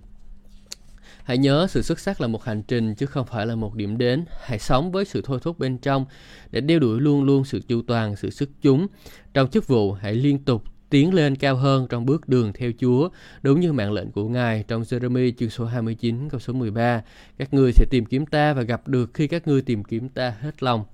Hãy 1.27 1.39
nhớ 1.39 1.67
sự 1.71 1.83
xuất 1.83 2.01
sắc 2.01 2.21
là 2.21 2.27
một 2.27 2.45
hành 2.45 2.63
trình 2.63 2.95
chứ 2.95 3.07
không 3.07 3.27
phải 3.27 3.47
là 3.47 3.55
một 3.55 3.75
điểm 3.75 3.99
đến. 3.99 4.25
Hãy 4.45 4.59
sống 4.59 4.93
với 4.93 5.05
sự 5.05 5.23
thôi 5.25 5.39
thúc 5.43 5.59
bên 5.59 5.79
trong 5.79 6.05
để 6.51 6.61
đeo 6.61 6.79
đuổi 6.79 7.01
luôn 7.01 7.25
luôn 7.25 7.45
sự 7.45 7.61
chu 7.69 7.83
toàn, 7.83 8.17
sự 8.17 8.31
sức 8.31 8.51
chúng. 8.63 8.87
Trong 9.35 9.51
chức 9.51 9.67
vụ, 9.67 9.93
hãy 9.93 10.15
liên 10.15 10.45
tục 10.45 10.65
tiến 10.91 11.15
lên 11.15 11.37
cao 11.37 11.57
hơn 11.57 11.87
trong 11.91 12.07
bước 12.07 12.29
đường 12.29 12.53
theo 12.53 12.71
Chúa, 12.79 13.09
đúng 13.43 13.61
như 13.61 13.73
mạng 13.73 13.93
lệnh 13.93 14.13
của 14.13 14.29
Ngài 14.29 14.65
trong 14.69 14.83
Jeremy 14.83 15.33
chương 15.39 15.51
số 15.51 15.65
29 15.65 16.29
câu 16.29 16.41
số 16.41 16.53
13. 16.53 17.03
Các 17.39 17.55
ngươi 17.55 17.73
sẽ 17.73 17.85
tìm 17.91 18.05
kiếm 18.05 18.27
ta 18.27 18.53
và 18.53 18.63
gặp 18.63 18.89
được 18.89 19.11
khi 19.15 19.27
các 19.27 19.49
ngươi 19.49 19.63
tìm 19.63 19.85
kiếm 19.85 20.09
ta 20.09 20.35
hết 20.41 20.63
lòng. 20.63 20.85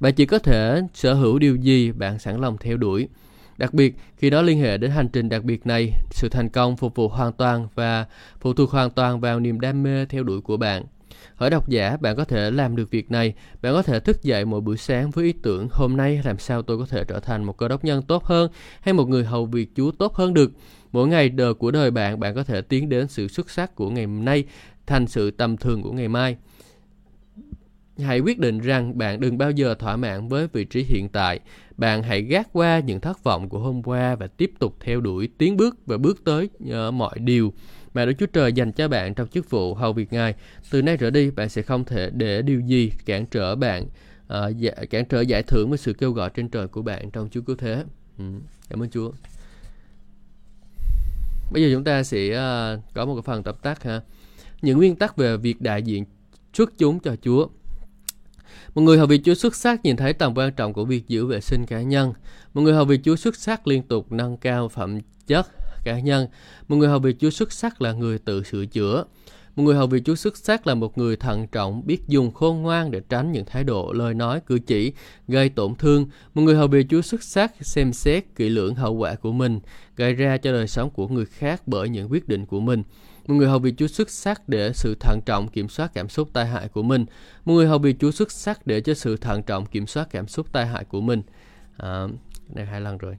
Bạn 0.00 0.14
chỉ 0.14 0.26
có 0.26 0.38
thể 0.38 0.80
sở 0.94 1.14
hữu 1.14 1.38
điều 1.38 1.56
gì 1.56 1.92
bạn 1.92 2.18
sẵn 2.18 2.40
lòng 2.40 2.56
theo 2.60 2.76
đuổi. 2.76 3.08
Đặc 3.58 3.74
biệt, 3.74 3.94
khi 4.16 4.30
đó 4.30 4.42
liên 4.42 4.60
hệ 4.60 4.78
đến 4.78 4.90
hành 4.90 5.08
trình 5.08 5.28
đặc 5.28 5.44
biệt 5.44 5.66
này, 5.66 5.92
sự 6.10 6.28
thành 6.28 6.48
công 6.48 6.76
phục 6.76 6.94
vụ 6.94 7.08
hoàn 7.08 7.32
toàn 7.32 7.68
và 7.74 8.06
phụ 8.40 8.52
thuộc 8.52 8.70
hoàn 8.70 8.90
toàn 8.90 9.20
vào 9.20 9.40
niềm 9.40 9.60
đam 9.60 9.82
mê 9.82 10.06
theo 10.06 10.22
đuổi 10.22 10.40
của 10.40 10.56
bạn. 10.56 10.84
Hỏi 11.34 11.50
độc 11.50 11.68
giả, 11.68 11.96
bạn 12.00 12.16
có 12.16 12.24
thể 12.24 12.50
làm 12.50 12.76
được 12.76 12.90
việc 12.90 13.10
này. 13.10 13.34
Bạn 13.62 13.72
có 13.72 13.82
thể 13.82 14.00
thức 14.00 14.22
dậy 14.22 14.44
mỗi 14.44 14.60
buổi 14.60 14.76
sáng 14.76 15.10
với 15.10 15.24
ý 15.24 15.32
tưởng 15.32 15.68
hôm 15.70 15.96
nay 15.96 16.20
làm 16.24 16.38
sao 16.38 16.62
tôi 16.62 16.78
có 16.78 16.86
thể 16.86 17.04
trở 17.08 17.20
thành 17.20 17.44
một 17.44 17.56
cơ 17.56 17.68
đốc 17.68 17.84
nhân 17.84 18.02
tốt 18.02 18.24
hơn 18.24 18.50
hay 18.80 18.94
một 18.94 19.08
người 19.08 19.24
hầu 19.24 19.46
việc 19.46 19.70
Chúa 19.76 19.90
tốt 19.90 20.14
hơn 20.14 20.34
được. 20.34 20.52
Mỗi 20.92 21.08
ngày 21.08 21.28
đời 21.28 21.54
của 21.54 21.70
đời 21.70 21.90
bạn, 21.90 22.20
bạn 22.20 22.34
có 22.34 22.44
thể 22.44 22.60
tiến 22.60 22.88
đến 22.88 23.08
sự 23.08 23.28
xuất 23.28 23.50
sắc 23.50 23.74
của 23.74 23.90
ngày 23.90 24.06
nay 24.06 24.44
thành 24.86 25.06
sự 25.06 25.30
tầm 25.30 25.56
thường 25.56 25.82
của 25.82 25.92
ngày 25.92 26.08
mai. 26.08 26.36
Hãy 27.98 28.20
quyết 28.20 28.38
định 28.38 28.58
rằng 28.58 28.98
bạn 28.98 29.20
đừng 29.20 29.38
bao 29.38 29.50
giờ 29.50 29.74
thỏa 29.74 29.96
mãn 29.96 30.28
với 30.28 30.48
vị 30.52 30.64
trí 30.64 30.82
hiện 30.82 31.08
tại. 31.08 31.40
Bạn 31.76 32.02
hãy 32.02 32.22
gác 32.22 32.48
qua 32.52 32.80
những 32.80 33.00
thất 33.00 33.24
vọng 33.24 33.48
của 33.48 33.58
hôm 33.58 33.82
qua 33.82 34.14
và 34.14 34.26
tiếp 34.26 34.52
tục 34.58 34.76
theo 34.80 35.00
đuổi, 35.00 35.28
tiến 35.38 35.56
bước 35.56 35.86
và 35.86 35.98
bước 35.98 36.24
tới 36.24 36.48
uh, 36.64 36.94
mọi 36.94 37.18
điều 37.18 37.52
mà 37.94 38.04
Đức 38.04 38.12
Chúa 38.18 38.26
Trời 38.26 38.52
dành 38.52 38.72
cho 38.72 38.88
bạn 38.88 39.14
trong 39.14 39.28
chức 39.28 39.50
vụ 39.50 39.74
hầu 39.74 39.92
việc 39.92 40.12
Ngài. 40.12 40.34
Từ 40.70 40.82
nay 40.82 40.96
trở 40.96 41.10
đi, 41.10 41.30
bạn 41.30 41.48
sẽ 41.48 41.62
không 41.62 41.84
thể 41.84 42.10
để 42.10 42.42
điều 42.42 42.60
gì 42.60 42.92
cản 43.06 43.26
trở 43.26 43.54
bạn, 43.54 43.86
uh, 44.26 44.56
dạ, 44.56 44.72
cản 44.90 45.04
trở 45.04 45.20
giải 45.20 45.42
thưởng 45.42 45.68
với 45.68 45.78
sự 45.78 45.92
kêu 45.92 46.12
gọi 46.12 46.30
trên 46.34 46.48
trời 46.48 46.68
của 46.68 46.82
bạn 46.82 47.10
trong 47.10 47.28
Chúa 47.30 47.40
Cứu 47.40 47.56
Thế. 47.56 47.84
Ừ, 48.18 48.24
cảm 48.68 48.82
ơn 48.82 48.90
Chúa. 48.90 49.12
Bây 51.52 51.62
giờ 51.62 51.68
chúng 51.72 51.84
ta 51.84 52.02
sẽ 52.02 52.28
uh, 52.28 52.80
có 52.94 53.04
một 53.04 53.14
cái 53.14 53.22
phần 53.22 53.42
tập 53.42 53.62
tác 53.62 53.82
ha. 53.82 54.00
Những 54.62 54.78
nguyên 54.78 54.96
tắc 54.96 55.16
về 55.16 55.36
việc 55.36 55.60
đại 55.60 55.82
diện 55.82 56.04
xuất 56.54 56.78
chúng 56.78 57.00
cho 57.00 57.16
Chúa. 57.22 57.48
Một 58.78 58.82
người 58.82 58.98
hầu 58.98 59.06
việc 59.06 59.20
Chúa 59.24 59.34
xuất 59.34 59.56
sắc 59.56 59.84
nhìn 59.84 59.96
thấy 59.96 60.12
tầm 60.12 60.34
quan 60.34 60.52
trọng 60.52 60.72
của 60.72 60.84
việc 60.84 61.08
giữ 61.08 61.26
vệ 61.26 61.40
sinh 61.40 61.66
cá 61.66 61.82
nhân. 61.82 62.12
Một 62.54 62.62
người 62.62 62.74
hầu 62.74 62.84
việc 62.84 63.00
Chúa 63.04 63.16
xuất 63.16 63.36
sắc 63.36 63.66
liên 63.66 63.82
tục 63.82 64.12
nâng 64.12 64.36
cao 64.36 64.68
phẩm 64.68 64.98
chất 65.26 65.46
cá 65.84 66.00
nhân. 66.00 66.26
Một 66.68 66.76
người 66.76 66.88
hầu 66.88 66.98
việc 66.98 67.16
Chúa 67.20 67.30
xuất 67.30 67.52
sắc 67.52 67.82
là 67.82 67.92
người 67.92 68.18
tự 68.18 68.42
sửa 68.42 68.66
chữa. 68.66 69.04
Một 69.56 69.62
người 69.62 69.74
hầu 69.74 69.86
việc 69.86 70.02
Chúa 70.04 70.14
xuất 70.14 70.36
sắc 70.36 70.66
là 70.66 70.74
một 70.74 70.98
người 70.98 71.16
thận 71.16 71.46
trọng, 71.52 71.86
biết 71.86 72.08
dùng 72.08 72.30
khôn 72.30 72.62
ngoan 72.62 72.90
để 72.90 73.00
tránh 73.08 73.32
những 73.32 73.44
thái 73.44 73.64
độ, 73.64 73.92
lời 73.92 74.14
nói, 74.14 74.40
cử 74.46 74.58
chỉ 74.58 74.92
gây 75.28 75.48
tổn 75.48 75.74
thương. 75.74 76.06
Một 76.34 76.42
người 76.42 76.56
hầu 76.56 76.68
việc 76.68 76.86
Chúa 76.90 77.02
xuất 77.02 77.22
sắc 77.22 77.52
xem 77.60 77.92
xét 77.92 78.24
kỹ 78.36 78.48
lưỡng 78.48 78.74
hậu 78.74 78.94
quả 78.94 79.14
của 79.14 79.32
mình, 79.32 79.60
gây 79.96 80.14
ra 80.14 80.36
cho 80.36 80.52
đời 80.52 80.68
sống 80.68 80.90
của 80.90 81.08
người 81.08 81.26
khác 81.26 81.62
bởi 81.66 81.88
những 81.88 82.12
quyết 82.12 82.28
định 82.28 82.46
của 82.46 82.60
mình. 82.60 82.82
Một 83.28 83.34
người 83.34 83.48
hầu 83.48 83.58
vị 83.58 83.74
Chúa 83.76 83.86
xuất 83.86 84.10
sắc 84.10 84.48
để 84.48 84.72
sự 84.72 84.94
thận 85.00 85.20
trọng 85.26 85.48
kiểm 85.48 85.68
soát 85.68 85.90
cảm 85.94 86.08
xúc 86.08 86.28
tai 86.32 86.46
hại 86.46 86.68
của 86.68 86.82
mình. 86.82 87.06
Một 87.44 87.54
người 87.54 87.66
hầu 87.66 87.78
vị 87.78 87.94
Chúa 88.00 88.10
xuất 88.10 88.32
sắc 88.32 88.66
để 88.66 88.80
cho 88.80 88.94
sự 88.94 89.16
thận 89.16 89.42
trọng 89.42 89.66
kiểm 89.66 89.86
soát 89.86 90.08
cảm 90.10 90.28
xúc 90.28 90.52
tai 90.52 90.66
hại 90.66 90.84
của 90.84 91.00
mình. 91.00 91.22
À, 91.76 92.06
này 92.54 92.66
hai 92.66 92.80
lần 92.80 92.98
rồi. 92.98 93.16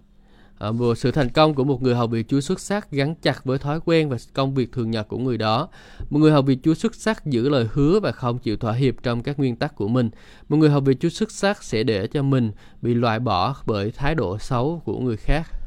À, 0.59 0.69
sự 0.97 1.11
thành 1.11 1.29
công 1.29 1.53
của 1.53 1.63
một 1.63 1.81
người 1.81 1.95
hầu 1.95 2.07
việc 2.07 2.27
Chúa 2.27 2.41
xuất 2.41 2.59
sắc 2.59 2.91
gắn 2.91 3.15
chặt 3.15 3.45
với 3.45 3.57
thói 3.57 3.79
quen 3.85 4.09
và 4.09 4.17
công 4.33 4.53
việc 4.53 4.71
thường 4.71 4.91
nhật 4.91 5.07
của 5.07 5.17
người 5.17 5.37
đó. 5.37 5.69
Một 6.09 6.19
người 6.19 6.31
hầu 6.31 6.41
việc 6.41 6.59
Chúa 6.63 6.73
xuất 6.73 6.95
sắc 6.95 7.25
giữ 7.25 7.49
lời 7.49 7.67
hứa 7.73 7.99
và 7.99 8.11
không 8.11 8.39
chịu 8.39 8.57
thỏa 8.57 8.73
hiệp 8.73 8.95
trong 9.03 9.23
các 9.23 9.39
nguyên 9.39 9.55
tắc 9.55 9.75
của 9.75 9.87
mình. 9.87 10.09
Một 10.49 10.57
người 10.57 10.69
hầu 10.69 10.81
việc 10.81 10.99
Chúa 10.99 11.09
xuất 11.09 11.31
sắc 11.31 11.63
sẽ 11.63 11.83
để 11.83 12.07
cho 12.07 12.23
mình 12.23 12.51
bị 12.81 12.93
loại 12.93 13.19
bỏ 13.19 13.55
bởi 13.65 13.91
thái 13.91 14.15
độ 14.15 14.37
xấu 14.37 14.81
của 14.85 14.99
người 14.99 15.17
khác 15.17 15.58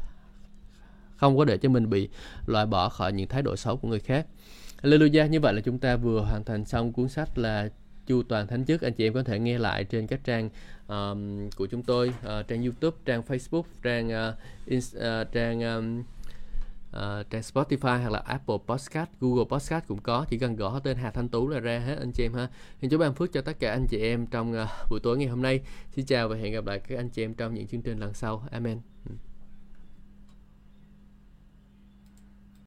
không 1.23 1.37
có 1.37 1.45
để 1.45 1.57
cho 1.57 1.69
mình 1.69 1.89
bị 1.89 2.09
loại 2.45 2.65
bỏ 2.65 2.89
khỏi 2.89 3.13
những 3.13 3.27
thái 3.27 3.41
độ 3.41 3.55
xấu 3.55 3.77
của 3.77 3.87
người 3.87 3.99
khác 3.99 4.27
Alleluia, 4.81 5.27
như 5.27 5.39
vậy 5.39 5.53
là 5.53 5.61
chúng 5.61 5.79
ta 5.79 5.95
vừa 5.95 6.21
hoàn 6.21 6.43
thành 6.43 6.65
xong 6.65 6.93
cuốn 6.93 7.09
sách 7.09 7.37
là 7.37 7.69
chu 8.07 8.23
toàn 8.23 8.47
thánh 8.47 8.65
chức 8.65 8.81
anh 8.81 8.93
chị 8.93 9.07
em 9.07 9.13
có 9.13 9.23
thể 9.23 9.39
nghe 9.39 9.57
lại 9.57 9.83
trên 9.83 10.07
các 10.07 10.19
trang 10.23 10.49
um, 10.87 11.49
của 11.49 11.65
chúng 11.65 11.83
tôi 11.83 12.07
uh, 12.07 12.47
trang 12.47 12.63
youtube 12.63 12.97
trang 13.05 13.21
facebook 13.27 13.63
trang 13.83 14.09
ờ, 14.09 14.29
uh, 14.29 14.35
in, 14.65 14.79
uh, 14.79 15.01
ờ, 15.01 15.23
trang 15.23 15.61
um, 15.61 16.03
uh, 16.93 17.29
trang 17.29 17.41
Spotify 17.41 18.01
hoặc 18.01 18.09
là 18.09 18.19
Apple 18.19 18.57
Podcast, 18.67 19.09
Google 19.19 19.45
Podcast 19.49 19.87
cũng 19.87 19.99
có 19.99 20.25
chỉ 20.29 20.37
cần 20.37 20.55
gõ 20.55 20.79
tên 20.79 20.97
Hà 20.97 21.11
Thanh 21.11 21.29
Tú 21.29 21.47
là 21.47 21.59
ra 21.59 21.79
hết 21.79 21.95
anh 21.99 22.11
chị 22.11 22.25
em 22.25 22.33
ha. 22.33 22.49
Xin 22.81 22.89
chúc 22.89 22.99
ban 22.99 23.13
phước 23.13 23.33
cho 23.33 23.41
tất 23.41 23.59
cả 23.59 23.71
anh 23.71 23.85
chị 23.89 23.97
em 23.97 24.27
trong 24.27 24.53
uh, 24.53 24.89
buổi 24.89 24.99
tối 25.03 25.17
ngày 25.17 25.27
hôm 25.27 25.41
nay. 25.41 25.61
Xin 25.95 26.05
chào 26.05 26.27
và 26.27 26.35
hẹn 26.35 26.53
gặp 26.53 26.65
lại 26.65 26.79
các 26.79 26.97
anh 26.97 27.09
chị 27.09 27.23
em 27.23 27.33
trong 27.33 27.53
những 27.53 27.67
chương 27.67 27.81
trình 27.81 27.99
lần 27.99 28.13
sau. 28.13 28.47
Amen. 28.51 28.79
Ừ. 29.09 29.32